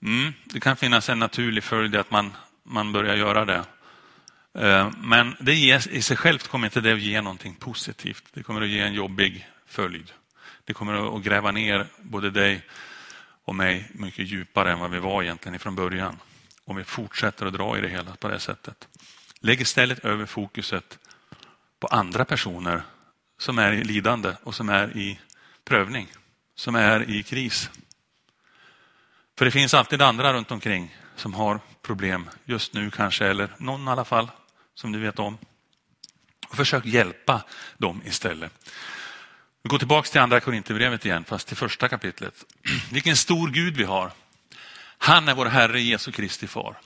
Mm, 0.01 0.33
det 0.43 0.59
kan 0.59 0.77
finnas 0.77 1.09
en 1.09 1.19
naturlig 1.19 1.63
följd 1.63 1.95
att 1.95 2.11
man, 2.11 2.33
man 2.69 2.91
börjar 2.91 3.15
göra 3.15 3.45
det. 3.45 3.65
Eh, 4.53 4.91
men 4.97 5.35
det 5.39 5.53
i 5.91 6.01
sig 6.01 6.17
självt 6.17 6.47
kommer 6.47 6.67
inte 6.67 6.81
det 6.81 6.93
att 6.93 7.01
ge 7.01 7.21
någonting 7.21 7.55
positivt. 7.55 8.23
Det 8.33 8.43
kommer 8.43 8.61
att 8.61 8.67
ge 8.67 8.79
en 8.79 8.93
jobbig 8.93 9.47
följd. 9.65 10.11
Det 10.63 10.73
kommer 10.73 11.17
att 11.17 11.23
gräva 11.23 11.51
ner 11.51 11.87
både 12.01 12.29
dig 12.29 12.61
och 13.45 13.55
mig 13.55 13.91
mycket 13.93 14.27
djupare 14.27 14.71
än 14.71 14.79
vad 14.79 14.91
vi 14.91 14.99
var 14.99 15.23
egentligen 15.23 15.55
ifrån 15.55 15.75
början. 15.75 16.19
Om 16.65 16.75
vi 16.75 16.83
fortsätter 16.83 17.45
att 17.45 17.53
dra 17.53 17.77
i 17.77 17.81
det 17.81 17.87
hela 17.87 18.15
på 18.15 18.27
det 18.27 18.39
sättet. 18.39 18.87
Lägg 19.39 19.61
istället 19.61 19.99
över 19.99 20.25
fokuset 20.25 20.99
på 21.79 21.87
andra 21.87 22.25
personer 22.25 22.81
som 23.37 23.59
är 23.59 23.71
i 23.71 23.83
lidande 23.83 24.33
och 24.43 24.55
som 24.55 24.69
är 24.69 24.97
i 24.97 25.19
prövning, 25.65 26.07
som 26.55 26.75
är 26.75 27.09
i 27.09 27.23
kris. 27.23 27.69
För 29.37 29.45
det 29.45 29.51
finns 29.51 29.73
alltid 29.73 30.01
andra 30.01 30.33
runt 30.33 30.51
omkring 30.51 30.95
som 31.15 31.33
har 31.33 31.59
problem 31.81 32.29
just 32.45 32.73
nu 32.73 32.91
kanske, 32.91 33.25
eller 33.25 33.49
någon 33.57 33.87
i 33.87 33.91
alla 33.91 34.05
fall 34.05 34.31
som 34.75 34.91
du 34.91 34.99
vet 34.99 35.19
om. 35.19 35.37
Och 36.49 36.55
försök 36.55 36.85
hjälpa 36.85 37.43
dem 37.77 38.01
istället. 38.05 38.71
Vi 39.63 39.67
går 39.67 39.77
tillbaka 39.77 40.09
till 40.09 40.21
andra 40.21 40.39
Korinthierbrevet 40.39 41.05
igen, 41.05 41.23
fast 41.23 41.47
till 41.47 41.57
första 41.57 41.87
kapitlet. 41.87 42.45
Vilken 42.91 43.15
stor 43.15 43.49
Gud 43.49 43.77
vi 43.77 43.83
har. 43.83 44.11
Han 44.97 45.27
är 45.27 45.35
vår 45.35 45.45
Herre 45.45 45.81
Jesu 45.81 46.11
Kristi 46.11 46.47
far. 46.47 46.77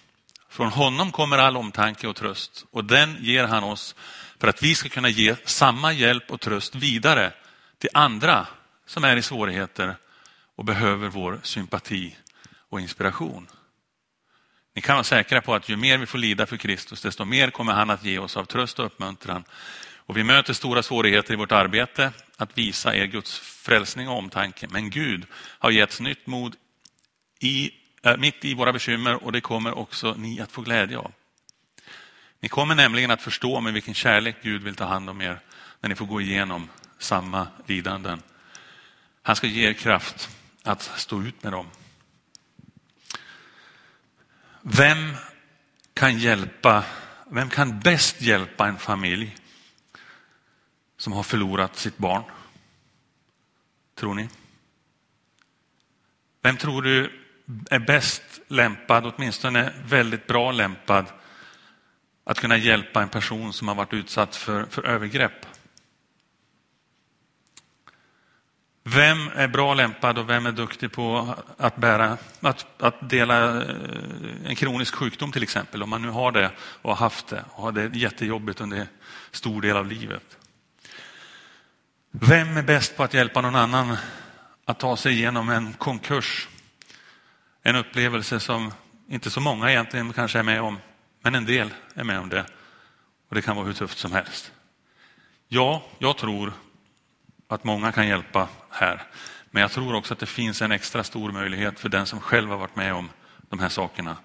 Från 0.49 0.69
honom 0.69 1.11
kommer 1.11 1.37
all 1.37 1.57
omtanke 1.57 2.07
och 2.07 2.15
tröst 2.15 2.65
och 2.71 2.85
den 2.85 3.17
ger 3.19 3.43
han 3.43 3.63
oss 3.63 3.95
för 4.39 4.47
att 4.47 4.63
vi 4.63 4.75
ska 4.75 4.89
kunna 4.89 5.09
ge 5.09 5.35
samma 5.45 5.93
hjälp 5.93 6.31
och 6.31 6.41
tröst 6.41 6.75
vidare 6.75 7.33
till 7.77 7.89
andra 7.93 8.47
som 8.85 9.03
är 9.03 9.17
i 9.17 9.21
svårigheter 9.21 9.95
och 10.55 10.65
behöver 10.65 11.09
vår 11.09 11.39
sympati 11.43 12.17
och 12.69 12.81
inspiration. 12.81 13.47
Ni 14.73 14.81
kan 14.81 14.95
vara 14.95 15.03
säkra 15.03 15.41
på 15.41 15.55
att 15.55 15.69
ju 15.69 15.75
mer 15.75 15.97
vi 15.97 16.05
får 16.05 16.17
lida 16.17 16.45
för 16.45 16.57
Kristus, 16.57 17.01
desto 17.01 17.25
mer 17.25 17.49
kommer 17.49 17.73
han 17.73 17.89
att 17.89 18.03
ge 18.03 18.19
oss 18.19 18.37
av 18.37 18.45
tröst 18.45 18.79
och 18.79 18.85
uppmuntran. 18.85 19.43
Och 20.05 20.17
vi 20.17 20.23
möter 20.23 20.53
stora 20.53 20.83
svårigheter 20.83 21.33
i 21.33 21.37
vårt 21.37 21.51
arbete 21.51 22.11
att 22.37 22.57
visa 22.57 22.95
er 22.95 23.05
Guds 23.05 23.39
frälsning 23.39 24.09
och 24.09 24.17
omtanke. 24.17 24.67
Men 24.69 24.89
Gud 24.89 25.25
har 25.33 25.71
getts 25.71 25.99
nytt 25.99 26.27
mod 26.27 26.55
i, 27.39 27.71
äh, 28.03 28.17
mitt 28.17 28.45
i 28.45 28.53
våra 28.53 28.73
bekymmer 28.73 29.23
och 29.23 29.31
det 29.31 29.41
kommer 29.41 29.77
också 29.77 30.13
ni 30.17 30.41
att 30.41 30.51
få 30.51 30.61
glädje 30.61 30.97
av. 30.97 31.11
Ni 32.39 32.49
kommer 32.49 32.75
nämligen 32.75 33.11
att 33.11 33.21
förstå 33.21 33.61
med 33.61 33.73
vilken 33.73 33.93
kärlek 33.93 34.35
Gud 34.41 34.63
vill 34.63 34.75
ta 34.75 34.85
hand 34.85 35.09
om 35.09 35.21
er 35.21 35.39
när 35.81 35.89
ni 35.89 35.95
får 35.95 36.05
gå 36.05 36.21
igenom 36.21 36.69
samma 36.99 37.47
lidanden. 37.67 38.21
Han 39.21 39.35
ska 39.35 39.47
ge 39.47 39.69
er 39.69 39.73
kraft 39.73 40.29
att 40.63 40.81
stå 40.81 41.21
ut 41.21 41.43
med 41.43 41.53
dem. 41.53 41.67
Vem 44.65 45.15
kan 45.93 46.17
hjälpa, 46.17 46.83
vem 47.29 47.49
kan 47.49 47.79
bäst 47.79 48.21
hjälpa 48.21 48.67
en 48.67 48.77
familj 48.77 49.35
som 50.97 51.13
har 51.13 51.23
förlorat 51.23 51.75
sitt 51.75 51.97
barn? 51.97 52.23
Tror 53.95 54.13
ni? 54.13 54.29
Vem 56.41 56.57
tror 56.57 56.81
du 56.81 57.19
är 57.69 57.79
bäst 57.79 58.23
lämpad, 58.47 59.05
åtminstone 59.05 59.73
väldigt 59.85 60.27
bra 60.27 60.51
lämpad, 60.51 61.05
att 62.23 62.39
kunna 62.39 62.57
hjälpa 62.57 63.01
en 63.01 63.09
person 63.09 63.53
som 63.53 63.67
har 63.67 63.75
varit 63.75 63.93
utsatt 63.93 64.35
för, 64.35 64.65
för 64.65 64.83
övergrepp? 64.83 65.45
Vem 68.85 69.29
är 69.35 69.47
bra 69.47 69.73
lämpad 69.73 70.17
och 70.17 70.29
vem 70.29 70.45
är 70.45 70.51
duktig 70.51 70.91
på 70.91 71.35
att, 71.57 71.75
bära, 71.75 72.17
att, 72.39 72.81
att 72.81 73.09
dela 73.09 73.61
eh, 73.61 73.75
en 74.45 74.55
kronisk 74.55 74.95
sjukdom 74.95 75.31
till 75.31 75.43
exempel, 75.43 75.83
om 75.83 75.89
man 75.89 76.01
nu 76.01 76.09
har 76.09 76.31
det 76.31 76.51
och 76.57 76.89
har 76.89 77.05
haft 77.05 77.27
det 77.27 77.43
och 77.49 77.63
har 77.63 77.71
det 77.71 77.95
jättejobbigt 77.95 78.61
under 78.61 78.87
stor 79.31 79.61
del 79.61 79.77
av 79.77 79.87
livet. 79.87 80.37
Vem 82.11 82.57
är 82.57 82.63
bäst 82.63 82.97
på 82.97 83.03
att 83.03 83.13
hjälpa 83.13 83.41
någon 83.41 83.55
annan 83.55 83.97
att 84.65 84.79
ta 84.79 84.97
sig 84.97 85.13
igenom 85.13 85.49
en 85.49 85.73
konkurs? 85.73 86.47
En 87.61 87.75
upplevelse 87.75 88.39
som 88.39 88.73
inte 89.07 89.29
så 89.29 89.39
många 89.39 89.71
egentligen 89.71 90.13
kanske 90.13 90.39
är 90.39 90.43
med 90.43 90.61
om, 90.61 90.77
men 91.21 91.35
en 91.35 91.45
del 91.45 91.73
är 91.93 92.03
med 92.03 92.19
om 92.19 92.29
det. 92.29 92.45
Och 93.29 93.35
det 93.35 93.41
kan 93.41 93.55
vara 93.55 93.65
hur 93.65 93.73
tufft 93.73 93.97
som 93.97 94.11
helst. 94.11 94.51
Ja, 95.47 95.83
jag 95.99 96.17
tror 96.17 96.53
att 97.53 97.63
många 97.63 97.91
kan 97.91 98.07
hjälpa 98.07 98.47
här. 98.69 99.03
Men 99.51 99.61
jag 99.61 99.71
tror 99.71 99.95
också 99.95 100.13
att 100.13 100.19
det 100.19 100.25
finns 100.25 100.61
en 100.61 100.71
extra 100.71 101.03
stor 101.03 101.31
möjlighet 101.31 101.79
för 101.79 101.89
den 101.89 102.05
som 102.05 102.19
själv 102.19 102.49
har 102.49 102.57
varit 102.57 102.75
med 102.75 102.93
om 102.93 103.09
de 103.49 103.59
här 103.59 103.69
sakerna. 103.69 104.17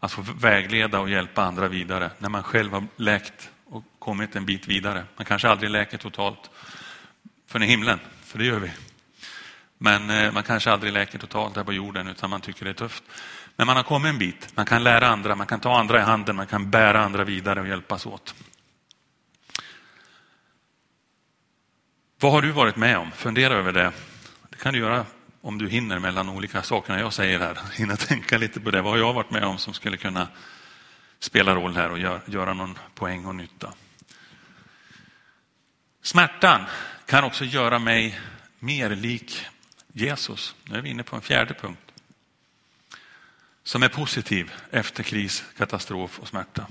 Att 0.00 0.12
få 0.12 0.22
vägleda 0.22 1.00
och 1.00 1.10
hjälpa 1.10 1.42
andra 1.42 1.68
vidare 1.68 2.10
när 2.18 2.28
man 2.28 2.42
själv 2.42 2.72
har 2.72 2.86
läkt 2.96 3.50
och 3.66 3.84
kommit 3.98 4.36
en 4.36 4.46
bit 4.46 4.68
vidare. 4.68 5.04
Man 5.16 5.24
kanske 5.24 5.48
aldrig 5.48 5.70
läker 5.70 5.98
totalt 5.98 6.50
för 7.46 7.62
i 7.62 7.66
himlen, 7.66 8.00
för 8.24 8.38
det 8.38 8.44
gör 8.44 8.58
vi. 8.58 8.70
Men 9.78 10.10
eh, 10.10 10.32
man 10.32 10.42
kanske 10.42 10.72
aldrig 10.72 10.92
läker 10.92 11.18
totalt 11.18 11.56
här 11.56 11.64
på 11.64 11.72
jorden 11.72 12.08
utan 12.08 12.30
man 12.30 12.40
tycker 12.40 12.64
det 12.64 12.70
är 12.70 12.74
tufft. 12.74 13.04
Men 13.56 13.66
man 13.66 13.76
har 13.76 13.82
kommit 13.82 14.10
en 14.10 14.18
bit, 14.18 14.48
man 14.54 14.66
kan 14.66 14.84
lära 14.84 15.08
andra, 15.08 15.34
man 15.34 15.46
kan 15.46 15.60
ta 15.60 15.78
andra 15.78 16.00
i 16.00 16.02
handen, 16.02 16.36
man 16.36 16.46
kan 16.46 16.70
bära 16.70 17.00
andra 17.04 17.24
vidare 17.24 17.60
och 17.60 17.68
hjälpas 17.68 18.06
åt. 18.06 18.34
Vad 22.20 22.32
har 22.32 22.42
du 22.42 22.52
varit 22.52 22.76
med 22.76 22.98
om? 22.98 23.12
Fundera 23.12 23.54
över 23.54 23.72
det. 23.72 23.92
Det 24.50 24.56
kan 24.56 24.74
du 24.74 24.80
göra 24.80 25.06
om 25.40 25.58
du 25.58 25.68
hinner 25.68 25.98
mellan 25.98 26.28
olika 26.28 26.62
sakerna 26.62 27.00
jag 27.00 27.12
säger 27.12 27.38
här. 27.38 27.58
Hinna 27.72 27.96
tänka 27.96 28.38
lite 28.38 28.60
på 28.60 28.70
det. 28.70 28.82
Vad 28.82 28.92
har 28.92 28.98
jag 28.98 29.12
varit 29.12 29.30
med 29.30 29.44
om 29.44 29.58
som 29.58 29.74
skulle 29.74 29.96
kunna 29.96 30.28
spela 31.18 31.54
roll 31.54 31.76
här 31.76 31.90
och 31.90 31.98
göra 32.28 32.54
någon 32.54 32.78
poäng 32.94 33.24
och 33.24 33.34
nytta? 33.34 33.72
Smärtan 36.02 36.64
kan 37.06 37.24
också 37.24 37.44
göra 37.44 37.78
mig 37.78 38.20
mer 38.58 38.90
lik 38.90 39.46
Jesus. 39.92 40.54
Nu 40.64 40.78
är 40.78 40.82
vi 40.82 40.90
inne 40.90 41.02
på 41.02 41.16
en 41.16 41.22
fjärde 41.22 41.54
punkt. 41.54 41.92
Som 43.62 43.82
är 43.82 43.88
positiv 43.88 44.52
efter 44.70 45.02
kris, 45.02 45.44
katastrof 45.56 46.18
och 46.18 46.28
smärta. 46.28 46.66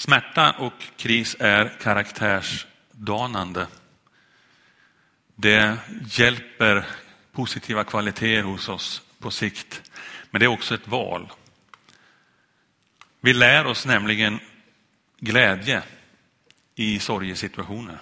Smärta 0.00 0.52
och 0.52 0.72
kris 0.96 1.36
är 1.38 1.78
karaktärsdanande. 1.80 3.66
Det 5.34 5.78
hjälper 6.06 6.86
positiva 7.32 7.84
kvaliteter 7.84 8.42
hos 8.42 8.68
oss 8.68 9.02
på 9.18 9.30
sikt. 9.30 9.90
Men 10.30 10.40
det 10.40 10.46
är 10.46 10.48
också 10.48 10.74
ett 10.74 10.88
val. 10.88 11.32
Vi 13.20 13.32
lär 13.32 13.66
oss 13.66 13.86
nämligen 13.86 14.40
glädje 15.18 15.82
i 16.74 16.98
sorgesituationer. 16.98 17.98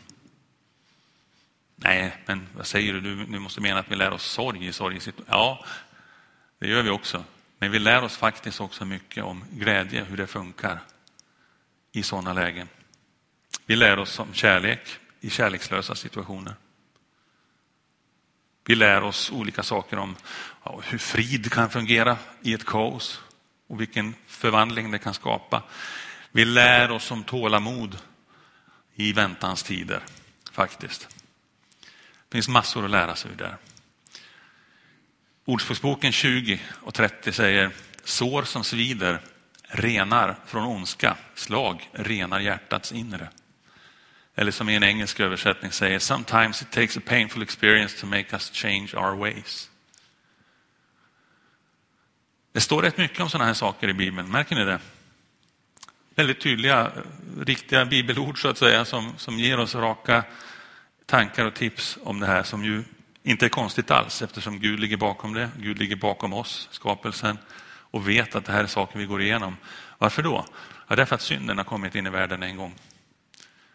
Nej, 1.77 2.17
men 2.27 2.49
vad 2.57 2.67
säger 2.67 2.93
du? 2.93 3.01
Du, 3.01 3.39
måste 3.39 3.61
mena 3.61 3.81
att 3.81 3.91
vi 3.91 3.97
lär 3.97 4.13
oss 4.13 4.25
sorg 4.25 4.67
i 4.67 4.73
sorgesituationer. 4.73 5.39
Ja, 5.39 5.65
det 6.59 6.69
gör 6.69 6.83
vi 6.83 6.91
också. 6.91 7.25
Men 7.59 7.71
vi 7.71 7.79
lär 7.79 8.03
oss 8.03 8.17
faktiskt 8.17 8.61
också 8.61 8.85
mycket 8.85 9.25
om 9.25 9.45
glädje, 9.51 10.05
hur 10.05 10.17
det 10.17 10.27
funkar 10.27 10.81
i 11.93 12.03
sådana 12.03 12.33
lägen. 12.33 12.69
Vi 13.67 13.77
lär 13.77 13.99
oss 13.99 14.19
om 14.19 14.35
kärlek 14.35 14.99
i 15.21 15.31
kärlekslösa 15.31 15.95
situationer. 15.95 16.55
Vi 18.65 18.75
lär 18.75 19.03
oss 19.03 19.31
olika 19.31 19.63
saker 19.63 19.99
om 19.99 20.17
ja, 20.65 20.81
hur 20.85 20.99
frid 20.99 21.53
kan 21.53 21.71
fungera 21.71 22.17
i 22.43 22.55
ett 22.55 22.65
kaos 22.65 23.21
och 23.67 23.81
vilken 23.81 24.15
förvandling 24.27 24.91
det 24.91 24.99
kan 24.99 25.15
skapa. 25.15 25.63
Vi 26.33 26.45
lär 26.45 26.91
oss 26.91 27.11
om 27.11 27.25
tålamod 27.25 27.99
i 28.95 29.13
väntans 29.13 29.63
tider, 29.63 30.03
faktiskt. 30.53 31.09
Det 32.29 32.33
finns 32.37 32.49
massor 32.49 32.85
att 32.85 32.91
lära 32.91 33.17
sig 33.17 33.31
där. 33.37 33.57
Ordspråksboken 35.45 36.13
20 36.13 36.61
och 36.83 36.95
30 36.95 37.33
säger 37.33 37.71
sår 38.05 38.43
som 38.43 38.65
svider 38.65 39.21
renar 39.69 40.37
från 40.47 40.65
ondska, 40.65 41.17
slag 41.35 41.91
renar 41.93 42.41
hjärtats 42.41 42.93
inre. 42.93 43.29
Eller 44.35 44.53
som 44.53 44.69
i 44.69 44.75
en 44.75 44.83
engelsk 44.83 45.21
översättning 45.21 45.73
säger, 45.73 45.99
sometimes 45.99 46.63
it 46.63 46.71
takes 46.71 46.97
a 46.97 47.01
painful 47.07 47.43
experience 47.43 48.01
to 48.01 48.07
make 48.07 48.27
us 48.33 48.51
change 48.55 48.89
our 48.95 49.17
ways. 49.17 49.71
Det 52.53 52.61
står 52.61 52.83
rätt 52.83 52.97
mycket 52.97 53.21
om 53.21 53.31
sådana 53.31 53.45
här 53.45 53.55
saker 53.55 53.89
i 53.89 53.95
Bibeln, 53.95 54.31
märker 54.31 54.57
ni 54.57 54.65
det? 54.65 54.79
Väldigt 56.15 56.41
tydliga, 56.41 56.93
riktiga 57.41 57.85
bibelord 57.85 58.43
så 58.43 58.49
att 58.49 58.59
säga, 58.59 58.85
som, 58.85 59.13
som 59.17 59.39
ger 59.39 59.61
oss 59.61 59.75
raka 59.75 60.25
tankar 61.07 61.47
och 61.47 61.55
tips 61.55 61.99
om 62.03 62.21
det 62.21 62.27
här 62.27 62.43
som 62.43 62.65
ju 62.65 62.85
inte 63.23 63.45
är 63.47 63.49
konstigt 63.49 63.91
alls 63.91 64.23
eftersom 64.23 64.61
Gud 64.61 64.81
ligger 64.81 64.97
bakom 64.97 65.35
det. 65.35 65.51
Gud 65.57 65.79
ligger 65.79 65.97
bakom 65.97 66.33
oss, 66.33 66.69
skapelsen 66.71 67.39
och 67.91 68.09
vet 68.09 68.35
att 68.35 68.45
det 68.45 68.53
här 68.53 68.63
är 68.63 68.67
saker 68.67 68.99
vi 68.99 69.07
går 69.07 69.23
igenom. 69.23 69.57
Varför 69.99 70.23
då? 70.23 70.47
Ja, 70.89 70.97
därför 70.97 71.15
att 71.15 71.23
synden 71.23 71.59
har 71.59 71.65
kommit 71.65 71.95
in 71.95 72.07
i 72.07 72.11
världen 72.11 72.43
en 72.43 72.57
gång. 72.57 72.75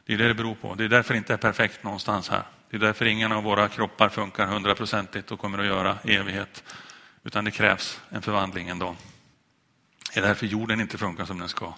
Det 0.06 0.14
är 0.14 0.18
det 0.18 0.28
det 0.28 0.34
beror 0.34 0.56
på. 0.56 0.76
Det 0.76 0.84
är 0.84 0.90
därför 0.90 1.14
det 1.14 1.18
inte 1.18 1.34
är 1.34 1.38
perfekt 1.38 1.84
någonstans 1.84 2.30
här. 2.30 2.44
Det 2.70 2.78
är 2.78 2.80
därför 2.80 3.06
ingen 3.06 3.32
av 3.32 3.44
våra 3.44 3.70
kroppar 3.70 4.10
funkar 4.10 4.48
hundraprocentigt 4.48 5.32
och 5.32 5.40
kommer 5.40 5.60
att 5.60 5.66
göra 5.66 5.98
evighet. 6.04 6.64
Utan 7.24 7.46
det 7.46 7.52
krävs 7.52 8.02
en 8.10 8.22
förvandling 8.22 8.70
en 8.70 8.80
dag. 8.80 8.96
Det 10.14 10.20
är 10.20 10.24
därför 10.24 10.46
jorden 10.46 10.82
inte 10.82 10.98
funkar 10.98 11.26
som 11.26 11.40
den 11.40 11.50
ska. 11.50 11.74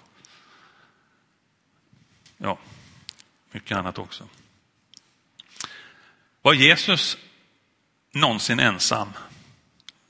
Ja, 2.36 2.58
mycket 3.50 3.78
annat 3.78 3.98
också. 3.98 4.24
Var 6.42 6.52
Jesus 6.52 7.18
någonsin 8.12 8.60
ensam? 8.60 9.12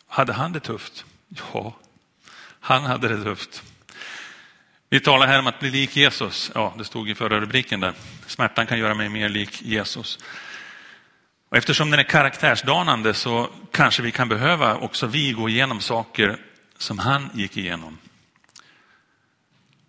Hade 0.06 0.32
han 0.32 0.52
det 0.52 0.60
tufft? 0.60 1.04
Ja, 1.28 1.76
han 2.66 2.84
hade 2.84 3.08
det 3.08 3.22
tufft. 3.22 3.62
Vi 4.88 5.00
talar 5.00 5.26
här 5.26 5.38
om 5.38 5.46
att 5.46 5.60
bli 5.60 5.70
lik 5.70 5.96
Jesus. 5.96 6.50
Ja, 6.54 6.74
det 6.78 6.84
stod 6.84 7.10
i 7.10 7.14
förra 7.14 7.40
rubriken 7.40 7.80
där. 7.80 7.94
Smärtan 8.26 8.66
kan 8.66 8.78
göra 8.78 8.94
mig 8.94 9.08
mer 9.08 9.28
lik 9.28 9.62
Jesus. 9.62 10.18
Och 11.48 11.56
eftersom 11.56 11.90
den 11.90 12.00
är 12.00 12.04
karaktärsdanande 12.04 13.14
så 13.14 13.50
kanske 13.70 14.02
vi 14.02 14.12
kan 14.12 14.28
behöva 14.28 14.76
också 14.76 15.06
vi 15.06 15.32
gå 15.32 15.48
igenom 15.48 15.80
saker 15.80 16.38
som 16.78 16.98
han 16.98 17.30
gick 17.34 17.56
igenom. 17.56 17.98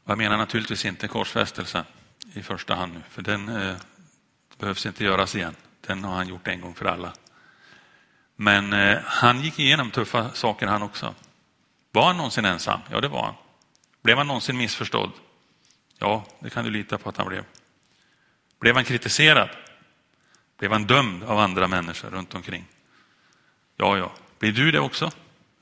Och 0.04 0.12
jag 0.12 0.18
menar 0.18 0.38
naturligtvis 0.38 0.86
inte 0.86 1.08
korsfästelse 1.08 1.84
i 2.34 2.44
första 2.44 2.76
hand 2.76 2.94
nu, 2.94 3.02
för 3.10 3.22
den 3.22 3.50
eh, 3.50 3.76
behövs 4.60 4.86
inte 4.86 5.04
göras 5.04 5.36
igen. 5.36 5.56
Den 5.88 6.04
har 6.04 6.16
han 6.16 6.28
gjort 6.28 6.48
en 6.48 6.62
gång 6.62 6.76
för 6.76 6.86
alla. 6.86 7.14
Men 8.36 8.74
eh, 8.74 8.98
han 9.04 9.42
gick 9.42 9.60
igenom 9.60 9.92
tuffa 9.92 10.30
saker 10.34 10.68
han 10.68 10.82
också. 10.82 11.16
Var 11.98 12.08
han 12.08 12.18
någonsin 12.18 12.46
ensam? 12.46 12.80
Ja, 12.92 13.02
det 13.02 13.08
var 13.08 13.24
han. 13.24 13.36
Blev 14.02 14.18
han 14.18 14.28
någonsin 14.28 14.58
missförstådd? 14.58 15.12
Ja, 16.00 16.26
det 16.40 16.50
kan 16.50 16.66
du 16.66 16.72
lita 16.72 16.98
på 16.98 17.10
att 17.10 17.18
han 17.18 17.28
blev. 17.28 17.46
Blev 18.60 18.76
han 18.76 18.84
kritiserad? 18.84 19.50
Blev 20.58 20.72
han 20.72 20.84
dömd 20.84 21.24
av 21.24 21.40
andra 21.40 21.68
människor 21.68 22.10
runt 22.10 22.36
omkring? 22.36 22.66
Ja, 23.76 23.98
ja. 23.98 24.12
Blir 24.40 24.52
du 24.52 24.72
det 24.72 24.80
också? 24.80 25.12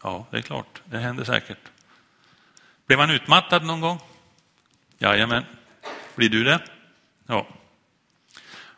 Ja, 0.04 0.26
det 0.32 0.38
är 0.38 0.42
klart. 0.42 0.82
Det 0.86 0.98
händer 0.98 1.24
säkert. 1.24 1.72
Blev 2.86 3.00
han 3.00 3.10
utmattad 3.10 3.66
någon 3.66 3.82
gång? 3.82 4.00
Jajamän. 4.98 5.46
Blir 6.16 6.30
du 6.30 6.44
det? 6.44 6.64
Ja. 7.28 7.48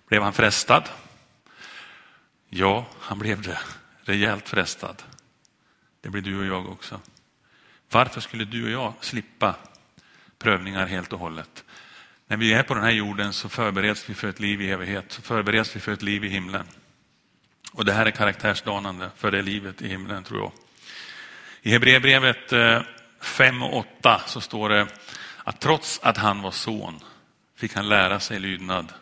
Blev 0.07 0.23
han 0.23 0.33
frestad? 0.33 0.89
Ja, 2.49 2.85
han 2.99 3.19
blev 3.19 3.41
det. 3.41 3.59
Rejält 4.01 4.49
frestad. 4.49 5.03
Det 6.01 6.09
blir 6.09 6.21
du 6.21 6.39
och 6.39 6.45
jag 6.45 6.69
också. 6.69 6.99
Varför 7.91 8.21
skulle 8.21 8.45
du 8.45 8.65
och 8.65 8.71
jag 8.71 8.93
slippa 9.01 9.55
prövningar 10.39 10.85
helt 10.85 11.13
och 11.13 11.19
hållet? 11.19 11.63
När 12.27 12.37
vi 12.37 12.53
är 12.53 12.63
på 12.63 12.73
den 12.73 12.83
här 12.83 12.91
jorden 12.91 13.33
så 13.33 13.49
förbereds 13.49 14.09
vi 14.09 14.13
för 14.13 14.27
ett 14.27 14.39
liv 14.39 14.61
i 14.61 14.71
evighet, 14.71 15.11
så 15.11 15.21
förbereds 15.21 15.75
vi 15.75 15.79
för 15.79 15.91
ett 15.91 16.01
liv 16.01 16.23
i 16.23 16.29
himlen. 16.29 16.67
Och 17.71 17.85
det 17.85 17.93
här 17.93 18.05
är 18.05 18.11
karaktärsdanande 18.11 19.09
för 19.17 19.31
det 19.31 19.41
livet 19.41 19.81
i 19.81 19.87
himlen 19.87 20.23
tror 20.23 20.39
jag. 20.39 20.51
I 21.61 21.71
Hebreerbrevet 21.71 22.53
eh, 22.53 22.81
5 23.21 23.63
och 23.63 23.77
8 23.77 24.21
så 24.25 24.41
står 24.41 24.69
det 24.69 24.87
att 25.43 25.59
trots 25.59 25.99
att 26.03 26.17
han 26.17 26.41
var 26.41 26.51
son 26.51 26.99
fick 27.55 27.73
han 27.73 27.89
lära 27.89 28.19
sig 28.19 28.39
lydnad 28.39 28.93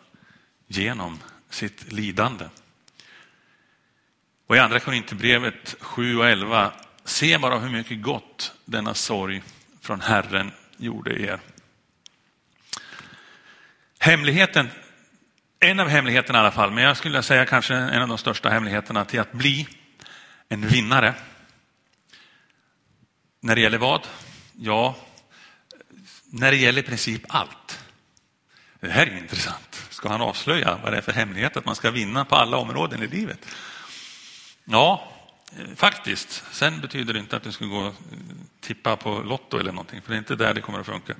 genom 0.66 1.18
sitt 1.50 1.92
lidande. 1.92 2.44
Och 4.46 4.56
i 4.56 4.58
andra 4.58 4.80
Korinthierbrevet 4.80 5.76
7 5.80 6.18
och 6.18 6.26
11 6.26 6.72
Se 7.06 7.38
bara 7.38 7.58
hur 7.58 7.70
mycket 7.70 8.02
gott 8.02 8.52
denna 8.64 8.94
sorg 8.94 9.42
från 9.80 10.00
Herren 10.00 10.52
gjorde 10.76 11.22
er. 11.22 11.40
Hemligheten, 13.98 14.70
en 15.60 15.80
av 15.80 15.88
hemligheterna 15.88 16.38
i 16.38 16.40
alla 16.40 16.50
fall, 16.50 16.70
men 16.70 16.84
jag 16.84 16.96
skulle 16.96 17.22
säga 17.22 17.46
kanske 17.46 17.74
en 17.74 18.02
av 18.02 18.08
de 18.08 18.18
största 18.18 18.48
hemligheterna 18.48 19.04
till 19.04 19.20
att 19.20 19.32
bli 19.32 19.68
en 20.48 20.66
vinnare. 20.66 21.14
När 23.40 23.54
det 23.54 23.60
gäller 23.60 23.78
vad? 23.78 24.06
Ja, 24.52 24.96
när 26.24 26.50
det 26.50 26.56
gäller 26.56 26.82
i 26.82 26.86
princip 26.86 27.22
allt. 27.28 27.84
Det 28.80 28.90
här 28.90 29.06
är 29.06 29.18
intressant. 29.18 29.86
Ska 29.90 30.08
han 30.08 30.20
avslöja 30.20 30.78
vad 30.82 30.92
det 30.92 30.96
är 30.96 31.02
för 31.02 31.12
hemlighet 31.12 31.56
att 31.56 31.64
man 31.64 31.76
ska 31.76 31.90
vinna 31.90 32.24
på 32.24 32.36
alla 32.36 32.56
områden 32.56 33.02
i 33.02 33.06
livet? 33.06 33.46
Ja, 34.64 35.12
Eh, 35.52 35.74
faktiskt. 35.74 36.44
Sen 36.52 36.80
betyder 36.80 37.12
det 37.14 37.18
inte 37.18 37.36
att 37.36 37.42
du 37.42 37.52
ska 37.52 37.64
gå 37.64 37.78
och 37.78 37.94
tippa 38.60 38.96
på 38.96 39.22
Lotto 39.22 39.58
eller 39.58 39.72
någonting, 39.72 40.02
för 40.02 40.10
det 40.10 40.16
är 40.16 40.18
inte 40.18 40.36
där 40.36 40.54
det 40.54 40.60
kommer 40.60 40.80
att 40.80 40.86
funka. 40.86 41.14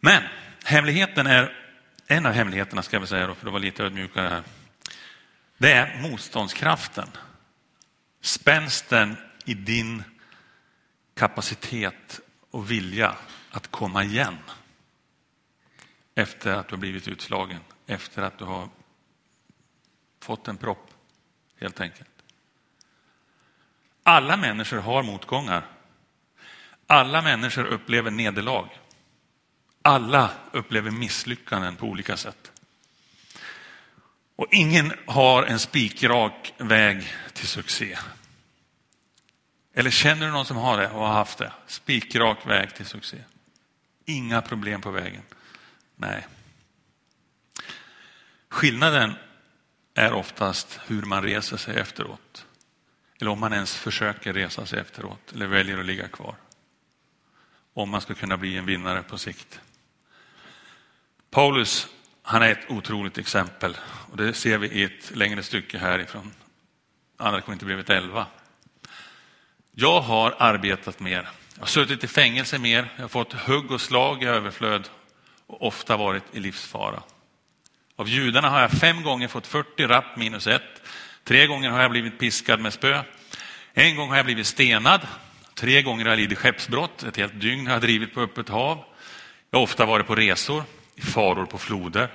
Men 0.00 0.22
hemligheten 0.64 1.26
är, 1.26 1.56
en 2.06 2.26
av 2.26 2.32
hemligheterna 2.32 2.82
ska 2.82 2.96
jag 2.96 3.08
säga 3.08 3.26
då, 3.26 3.34
för 3.34 3.46
att 3.46 3.52
vara 3.52 3.62
lite 3.62 3.84
ödmjukare 3.84 4.28
här. 4.28 4.42
Det 5.58 5.72
är 5.72 6.00
motståndskraften. 6.02 7.08
Spänsten 8.20 9.16
i 9.44 9.54
din 9.54 10.02
kapacitet 11.14 12.20
och 12.50 12.70
vilja 12.70 13.16
att 13.50 13.70
komma 13.70 14.04
igen. 14.04 14.38
Efter 16.14 16.52
att 16.54 16.68
du 16.68 16.74
har 16.74 16.80
blivit 16.80 17.08
utslagen, 17.08 17.60
efter 17.86 18.22
att 18.22 18.38
du 18.38 18.44
har 18.44 18.68
fått 20.20 20.48
en 20.48 20.56
propp 20.56 20.90
helt 21.60 21.80
enkelt. 21.80 22.11
Alla 24.02 24.36
människor 24.36 24.78
har 24.78 25.02
motgångar. 25.02 25.66
Alla 26.86 27.22
människor 27.22 27.64
upplever 27.64 28.10
nederlag. 28.10 28.68
Alla 29.82 30.30
upplever 30.52 30.90
misslyckanden 30.90 31.76
på 31.76 31.86
olika 31.86 32.16
sätt. 32.16 32.52
Och 34.36 34.46
ingen 34.50 34.92
har 35.06 35.42
en 35.42 35.58
spikrak 35.58 36.52
väg 36.58 37.12
till 37.32 37.46
succé. 37.46 37.98
Eller 39.74 39.90
känner 39.90 40.26
du 40.26 40.32
någon 40.32 40.46
som 40.46 40.56
har 40.56 40.78
det 40.78 40.88
och 40.90 41.06
har 41.06 41.14
haft 41.14 41.38
det? 41.38 41.52
Spikrak 41.66 42.46
väg 42.46 42.74
till 42.74 42.86
succé. 42.86 43.18
Inga 44.04 44.42
problem 44.42 44.80
på 44.80 44.90
vägen. 44.90 45.22
Nej. 45.96 46.26
Skillnaden 48.48 49.14
är 49.94 50.12
oftast 50.12 50.80
hur 50.86 51.02
man 51.02 51.22
reser 51.22 51.56
sig 51.56 51.76
efteråt. 51.76 52.46
Eller 53.22 53.30
om 53.30 53.40
man 53.40 53.52
ens 53.52 53.74
försöker 53.76 54.32
resa 54.32 54.66
sig 54.66 54.80
efteråt 54.80 55.32
eller 55.32 55.46
väljer 55.46 55.78
att 55.78 55.86
ligga 55.86 56.08
kvar. 56.08 56.34
Om 57.74 57.90
man 57.90 58.00
ska 58.00 58.14
kunna 58.14 58.36
bli 58.36 58.56
en 58.56 58.66
vinnare 58.66 59.02
på 59.02 59.18
sikt. 59.18 59.60
Paulus, 61.30 61.88
han 62.22 62.42
är 62.42 62.50
ett 62.50 62.70
otroligt 62.70 63.18
exempel 63.18 63.76
och 64.10 64.16
det 64.16 64.34
ser 64.34 64.58
vi 64.58 64.68
i 64.68 64.82
ett 64.82 65.16
längre 65.16 65.42
stycke 65.42 65.78
härifrån 65.78 66.32
Andra 67.16 67.40
Korinthierbrevet 67.40 67.90
11. 67.90 68.26
Jag 69.72 70.00
har 70.00 70.34
arbetat 70.38 71.00
mer. 71.00 71.28
Jag 71.54 71.62
har 71.62 71.66
suttit 71.66 72.04
i 72.04 72.08
fängelse 72.08 72.58
mer. 72.58 72.92
Jag 72.96 73.02
har 73.02 73.08
fått 73.08 73.32
hugg 73.32 73.70
och 73.70 73.80
slag 73.80 74.22
i 74.22 74.26
överflöd 74.26 74.88
och 75.46 75.66
ofta 75.66 75.96
varit 75.96 76.24
i 76.32 76.40
livsfara. 76.40 77.02
Av 77.96 78.08
judarna 78.08 78.50
har 78.50 78.60
jag 78.60 78.70
fem 78.70 79.02
gånger 79.02 79.28
fått 79.28 79.46
40 79.46 79.86
rapp 79.86 80.16
minus 80.16 80.46
ett. 80.46 80.82
Tre 81.24 81.46
gånger 81.46 81.70
har 81.70 81.82
jag 81.82 81.90
blivit 81.90 82.18
piskad 82.18 82.60
med 82.60 82.72
spö. 82.72 83.02
En 83.74 83.96
gång 83.96 84.08
har 84.08 84.16
jag 84.16 84.24
blivit 84.24 84.46
stenad. 84.46 85.06
Tre 85.54 85.82
gånger 85.82 86.04
har 86.04 86.10
jag 86.10 86.18
lidit 86.18 86.38
skeppsbrott, 86.38 87.02
ett 87.02 87.16
helt 87.16 87.40
dygn 87.40 87.66
har 87.66 87.72
jag 87.72 87.82
drivit 87.82 88.14
på 88.14 88.20
öppet 88.20 88.48
hav. 88.48 88.84
Jag 89.50 89.58
har 89.58 89.64
ofta 89.64 89.86
varit 89.86 90.06
på 90.06 90.14
resor, 90.14 90.64
i 90.94 91.00
faror 91.00 91.46
på 91.46 91.58
floder, 91.58 92.08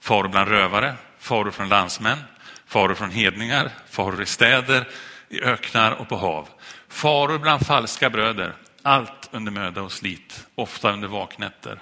faror 0.00 0.28
bland 0.28 0.48
rövare, 0.48 0.94
faror 1.18 1.50
från 1.50 1.68
landsmän, 1.68 2.18
faror 2.66 2.94
från 2.94 3.10
hedningar, 3.10 3.70
faror 3.90 4.22
i 4.22 4.26
städer, 4.26 4.88
i 5.28 5.40
öknar 5.40 5.92
och 5.92 6.08
på 6.08 6.16
hav. 6.16 6.48
Faror 6.88 7.38
bland 7.38 7.66
falska 7.66 8.10
bröder, 8.10 8.54
allt 8.82 9.28
under 9.30 9.52
möda 9.52 9.82
och 9.82 9.92
slit, 9.92 10.46
ofta 10.54 10.92
under 10.92 11.08
vaknätter. 11.08 11.78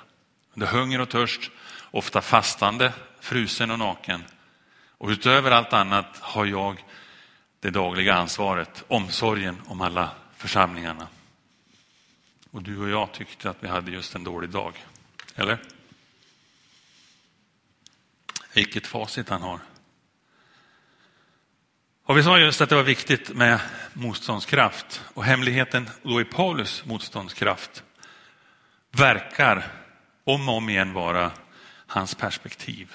Under 0.54 0.66
hunger 0.66 1.00
och 1.00 1.08
törst, 1.08 1.50
ofta 1.90 2.20
fastande, 2.20 2.92
frusen 3.20 3.70
och 3.70 3.78
naken. 3.78 4.24
Och 5.00 5.08
utöver 5.08 5.50
allt 5.50 5.72
annat 5.72 6.18
har 6.20 6.46
jag 6.46 6.84
det 7.60 7.70
dagliga 7.70 8.14
ansvaret, 8.14 8.84
omsorgen 8.88 9.62
om 9.66 9.80
alla 9.80 10.10
församlingarna. 10.36 11.08
Och 12.50 12.62
du 12.62 12.78
och 12.78 12.90
jag 12.90 13.12
tyckte 13.12 13.50
att 13.50 13.56
vi 13.60 13.68
hade 13.68 13.90
just 13.90 14.14
en 14.14 14.24
dålig 14.24 14.50
dag. 14.50 14.84
Eller? 15.34 15.58
Vilket 18.52 18.86
facit 18.86 19.28
han 19.28 19.42
har. 19.42 19.60
Och 22.04 22.18
vi 22.18 22.22
sa 22.22 22.38
just 22.38 22.60
att 22.60 22.68
det 22.68 22.76
var 22.76 22.82
viktigt 22.82 23.28
med 23.28 23.60
motståndskraft. 23.92 25.04
Och 25.14 25.24
hemligheten 25.24 25.90
då 26.02 26.20
i 26.20 26.24
Paulus 26.24 26.84
motståndskraft 26.84 27.84
verkar 28.90 29.72
om 30.24 30.48
och 30.48 30.54
om 30.54 30.68
igen 30.68 30.92
vara 30.92 31.32
hans 31.86 32.14
perspektiv. 32.14 32.94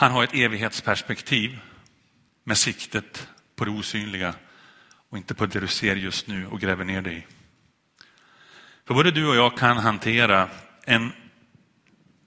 Han 0.00 0.12
har 0.12 0.24
ett 0.24 0.34
evighetsperspektiv 0.34 1.60
med 2.44 2.58
siktet 2.58 3.28
på 3.56 3.64
det 3.64 3.70
osynliga 3.70 4.34
och 5.08 5.16
inte 5.16 5.34
på 5.34 5.46
det 5.46 5.60
du 5.60 5.66
ser 5.66 5.96
just 5.96 6.26
nu 6.26 6.46
och 6.46 6.60
gräver 6.60 6.84
ner 6.84 7.02
dig 7.02 7.18
i. 7.18 7.26
För 8.84 8.94
både 8.94 9.10
du 9.10 9.28
och 9.28 9.36
jag 9.36 9.58
kan 9.58 9.76
hantera 9.76 10.50
en 10.84 11.12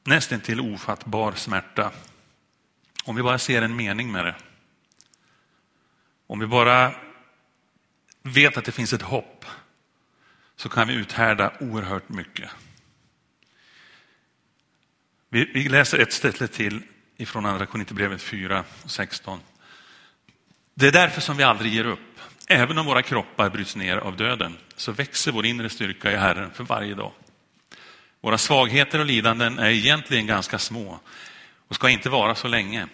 nästan 0.04 0.40
till 0.40 0.60
ofattbar 0.60 1.32
smärta 1.32 1.92
om 3.04 3.16
vi 3.16 3.24
bara 3.24 3.40
ser 3.40 3.62
en 3.62 3.76
mening 3.76 4.12
med 4.12 4.26
det. 4.26 4.36
Om 6.28 6.40
vi 6.40 6.48
bara 6.48 6.96
vet 8.22 8.58
att 8.58 8.66
det 8.66 8.72
finns 8.72 8.94
ett 8.94 9.02
hopp 9.02 9.46
så 10.56 10.70
kan 10.70 10.88
vi 10.88 10.94
uthärda 10.94 11.54
oerhört 11.60 12.10
mycket. 12.10 12.50
Vi, 15.30 15.52
vi 15.54 15.70
läser 15.70 16.00
ett 16.00 16.14
ställe 16.14 16.48
till 16.48 16.84
ifrån 17.24 17.46
Andra 17.46 17.66
Korinthierbrevet 17.66 18.22
4 18.22 18.64
och 18.84 18.92
16. 18.92 19.40
Det 20.74 20.88
är 20.88 20.92
därför 20.92 21.22
som 21.22 21.38
vi 21.38 21.44
aldrig 21.44 21.74
ger 21.74 21.86
upp. 21.86 22.00
Även 22.48 22.78
om 22.78 22.86
våra 22.86 23.02
kroppar 23.02 23.50
bryts 23.50 23.76
ner 23.76 23.98
av 23.98 24.18
döden 24.18 24.58
så 24.76 24.92
växer 24.92 25.32
vår 25.32 25.46
inre 25.46 25.70
styrka 25.70 26.12
i 26.12 26.16
Herren 26.16 26.52
för 26.52 26.64
varje 26.64 26.96
dag. 26.96 27.12
Våra 28.22 28.38
svagheter 28.38 29.00
och 29.00 29.06
lidanden 29.06 29.60
är 29.60 29.70
egentligen 29.70 30.28
ganska 30.28 30.60
små 30.60 31.00
och 31.68 31.76
ska 31.76 31.90
inte 31.90 32.10
vara 32.10 32.36
så 32.36 32.48
länge. 32.48 32.88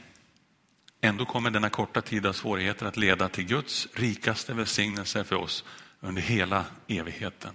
Ändå 1.02 1.26
kommer 1.26 1.50
denna 1.52 1.70
korta 1.70 2.02
tid 2.02 2.26
av 2.26 2.34
svårigheter 2.34 2.86
att 2.86 2.98
leda 2.98 3.30
till 3.30 3.46
Guds 3.46 3.88
rikaste 3.94 4.54
välsignelse 4.54 5.24
för 5.24 5.36
oss 5.36 5.64
under 6.00 6.22
hela 6.22 6.66
evigheten. 6.88 7.52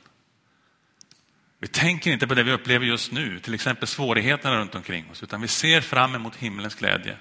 Vi 1.59 1.69
tänker 1.69 2.13
inte 2.13 2.27
på 2.27 2.35
det 2.35 2.43
vi 2.43 2.53
upplever 2.53 2.87
just 2.87 3.13
nu, 3.13 3.41
till 3.41 3.55
exempel 3.55 3.89
svårigheterna 3.89 4.57
runt 4.57 4.75
omkring 4.75 5.11
oss, 5.11 5.23
utan 5.23 5.41
vi 5.41 5.49
ser 5.49 5.81
fram 5.81 6.15
emot 6.15 6.37
himlens 6.37 6.75
glädje 6.75 7.17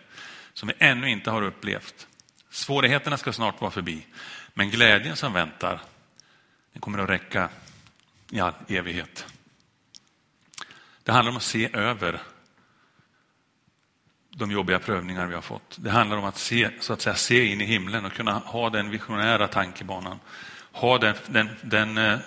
som 0.53 0.67
vi 0.67 0.73
ännu 0.79 1.09
inte 1.09 1.31
har 1.31 1.41
upplevt. 1.41 2.07
Svårigheterna 2.49 3.17
ska 3.17 3.33
snart 3.33 3.61
vara 3.61 3.71
förbi, 3.71 4.05
men 4.53 4.69
glädjen 4.69 5.15
som 5.15 5.33
väntar, 5.33 5.81
den 6.73 6.81
kommer 6.81 6.99
att 6.99 7.09
räcka 7.09 7.49
i 8.31 8.39
all 8.39 8.53
evighet. 8.67 9.25
Det 11.03 11.11
handlar 11.11 11.31
om 11.31 11.37
att 11.37 11.43
se 11.43 11.69
över 11.73 12.21
de 14.29 14.51
jobbiga 14.51 14.79
prövningar 14.79 15.27
vi 15.27 15.35
har 15.35 15.41
fått. 15.41 15.77
Det 15.79 15.91
handlar 15.91 16.17
om 16.17 16.25
att 16.25 16.37
se, 16.37 16.69
så 16.79 16.93
att 16.93 17.01
säga, 17.01 17.15
se 17.15 17.45
in 17.45 17.61
i 17.61 17.65
himlen 17.65 18.05
och 18.05 18.13
kunna 18.13 18.33
ha 18.33 18.69
den 18.69 18.89
visionära 18.89 19.47
tankebanan. 19.47 20.19
Ha 20.71 20.97
den, 20.97 21.15
den, 21.27 21.49
den, 21.61 21.97
eh, 21.97 22.19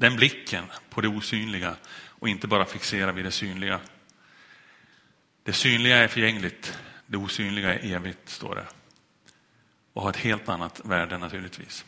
den 0.00 0.16
blicken 0.16 0.64
på 0.90 1.00
det 1.00 1.08
osynliga 1.08 1.76
och 2.06 2.28
inte 2.28 2.46
bara 2.46 2.64
fixera 2.64 3.12
vid 3.12 3.24
det 3.24 3.30
synliga. 3.30 3.80
Det 5.42 5.52
synliga 5.52 5.96
är 5.96 6.08
förgängligt, 6.08 6.78
det 7.06 7.16
osynliga 7.16 7.74
är 7.74 7.94
evigt, 7.94 8.28
står 8.28 8.54
det. 8.54 8.66
Och 9.92 10.02
har 10.02 10.10
ett 10.10 10.16
helt 10.16 10.48
annat 10.48 10.80
värde 10.84 11.18
naturligtvis. 11.18 11.84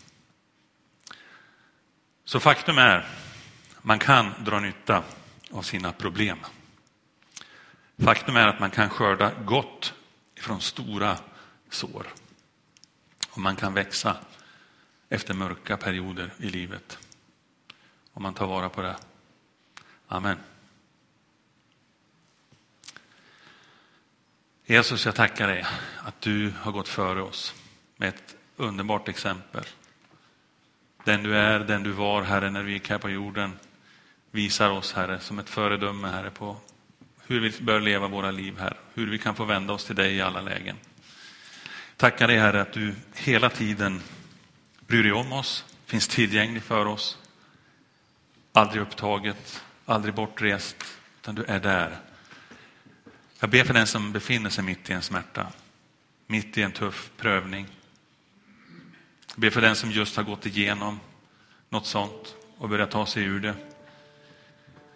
Så 2.25 2.40
faktum 2.40 2.79
är, 2.79 3.09
man 3.83 3.98
kan 3.98 4.44
dra 4.44 4.61
nytta 4.61 5.05
av 5.51 5.62
sina 5.62 5.92
problem. 5.92 6.38
Faktum 7.98 8.37
är 8.37 8.48
att 8.48 8.61
man 8.61 8.70
kan 8.70 8.90
skörda 8.90 9.33
gott 9.44 9.94
från 10.37 10.61
stora 10.61 11.18
sår. 11.70 12.07
Och 13.31 13.38
man 13.38 13.57
kan 13.57 13.75
växa 13.75 14.16
efter 15.09 15.35
mörka 15.35 15.77
perioder 15.77 16.33
i 16.38 16.48
livet. 16.48 16.98
Om 18.12 18.22
man 18.22 18.35
tar 18.35 18.46
vara 18.46 18.68
på 18.68 18.83
det. 18.83 18.96
Amen. 20.09 20.37
Jesus, 24.66 25.07
jag 25.07 25.14
tackar 25.14 25.48
dig 25.48 25.64
att 25.98 26.20
du 26.20 26.53
har 26.61 26.72
gått 26.72 26.88
före 26.88 27.22
oss 27.22 27.55
med 27.96 28.09
ett 28.09 28.37
underbart 28.57 29.09
exempel. 29.09 29.64
Den 31.05 31.22
du 31.22 31.37
är, 31.37 31.59
den 31.59 31.83
du 31.83 31.90
var, 31.90 32.22
Herre, 32.22 32.51
när 32.51 32.62
vi 32.62 32.72
gick 32.72 32.90
här 32.90 32.98
på 32.98 33.11
jorden 33.11 33.59
visar 34.31 34.70
oss, 34.70 34.92
Herre, 34.92 35.20
som 35.20 35.38
ett 35.38 35.48
föredöme, 35.48 36.09
Herre, 36.09 36.31
på 36.31 36.57
hur 37.27 37.40
vi 37.40 37.51
bör 37.61 37.81
leva 37.81 38.09
våra 38.09 38.31
liv 38.31 38.59
här, 38.59 38.77
hur 38.94 39.11
vi 39.11 39.18
kan 39.18 39.35
få 39.35 39.44
vända 39.44 39.72
oss 39.72 39.85
till 39.85 39.96
dig 39.96 40.16
i 40.16 40.20
alla 40.20 40.40
lägen. 40.40 40.77
Tackar 41.96 42.29
dig 42.29 42.38
Herre 42.38 42.61
att 42.61 42.72
du 42.72 42.94
hela 43.14 43.51
tiden 43.51 44.03
bryr 44.87 45.03
dig 45.03 45.12
om 45.12 45.33
oss, 45.33 45.64
finns 45.87 46.09
tillgänglig 46.09 46.62
för 46.62 46.87
oss, 46.87 47.18
aldrig 48.52 48.82
upptaget, 48.82 49.62
aldrig 49.84 50.14
bortrest, 50.14 50.76
utan 51.20 51.34
du 51.34 51.44
är 51.44 51.60
där. 51.60 51.96
Jag 53.40 53.50
ber 53.50 53.64
för 53.64 53.74
den 53.74 53.86
som 53.86 54.12
befinner 54.12 54.50
sig 54.50 54.64
mitt 54.64 54.90
i 54.90 54.92
en 54.92 55.02
smärta, 55.02 55.46
mitt 56.26 56.58
i 56.58 56.62
en 56.62 56.72
tuff 56.72 57.10
prövning. 57.16 57.66
Jag 59.34 59.40
ber 59.40 59.50
för 59.50 59.60
den 59.60 59.76
som 59.76 59.90
just 59.90 60.16
har 60.16 60.24
gått 60.24 60.46
igenom 60.46 61.00
något 61.68 61.86
sånt 61.86 62.34
och 62.58 62.68
börjat 62.68 62.90
ta 62.90 63.06
sig 63.06 63.24
ur 63.24 63.40
det. 63.40 63.54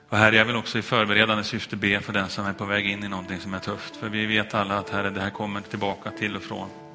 Och 0.08 0.18
Herre, 0.18 0.36
jag 0.36 0.44
vill 0.44 0.56
också 0.56 0.78
i 0.78 0.82
förberedande 0.82 1.44
syfte 1.44 1.76
be 1.76 2.00
för 2.00 2.12
den 2.12 2.28
som 2.28 2.46
är 2.46 2.52
på 2.52 2.64
väg 2.64 2.86
in 2.86 3.04
i 3.04 3.08
någonting 3.08 3.40
som 3.40 3.54
är 3.54 3.58
tufft. 3.58 3.96
För 3.96 4.08
vi 4.08 4.26
vet 4.26 4.54
alla 4.54 4.78
att 4.78 4.90
Herre, 4.90 5.10
det 5.10 5.20
här 5.20 5.30
kommer 5.30 5.60
tillbaka 5.60 6.10
till 6.10 6.36
och 6.36 6.42
från. 6.42 6.85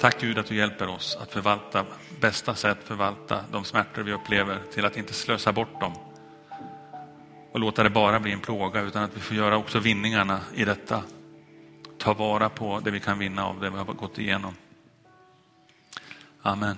Tack 0.00 0.20
Gud 0.20 0.38
att 0.38 0.46
du 0.46 0.56
hjälper 0.56 0.88
oss 0.88 1.18
att 1.20 1.32
förvalta, 1.32 1.86
bästa 2.20 2.54
sätt 2.54 2.78
förvalta 2.84 3.44
de 3.52 3.64
smärtor 3.64 4.02
vi 4.02 4.12
upplever 4.12 4.58
till 4.72 4.84
att 4.84 4.96
inte 4.96 5.14
slösa 5.14 5.52
bort 5.52 5.80
dem. 5.80 5.92
Och 7.52 7.60
låta 7.60 7.82
det 7.82 7.90
bara 7.90 8.20
bli 8.20 8.32
en 8.32 8.40
plåga 8.40 8.80
utan 8.80 9.02
att 9.02 9.16
vi 9.16 9.20
får 9.20 9.36
göra 9.36 9.56
också 9.56 9.78
vinningarna 9.78 10.40
i 10.54 10.64
detta. 10.64 11.02
Ta 11.98 12.14
vara 12.14 12.48
på 12.48 12.80
det 12.80 12.90
vi 12.90 13.00
kan 13.00 13.18
vinna 13.18 13.46
av 13.46 13.60
det 13.60 13.70
vi 13.70 13.76
har 13.76 13.84
gått 13.84 14.18
igenom. 14.18 14.54
Amen. 16.42 16.76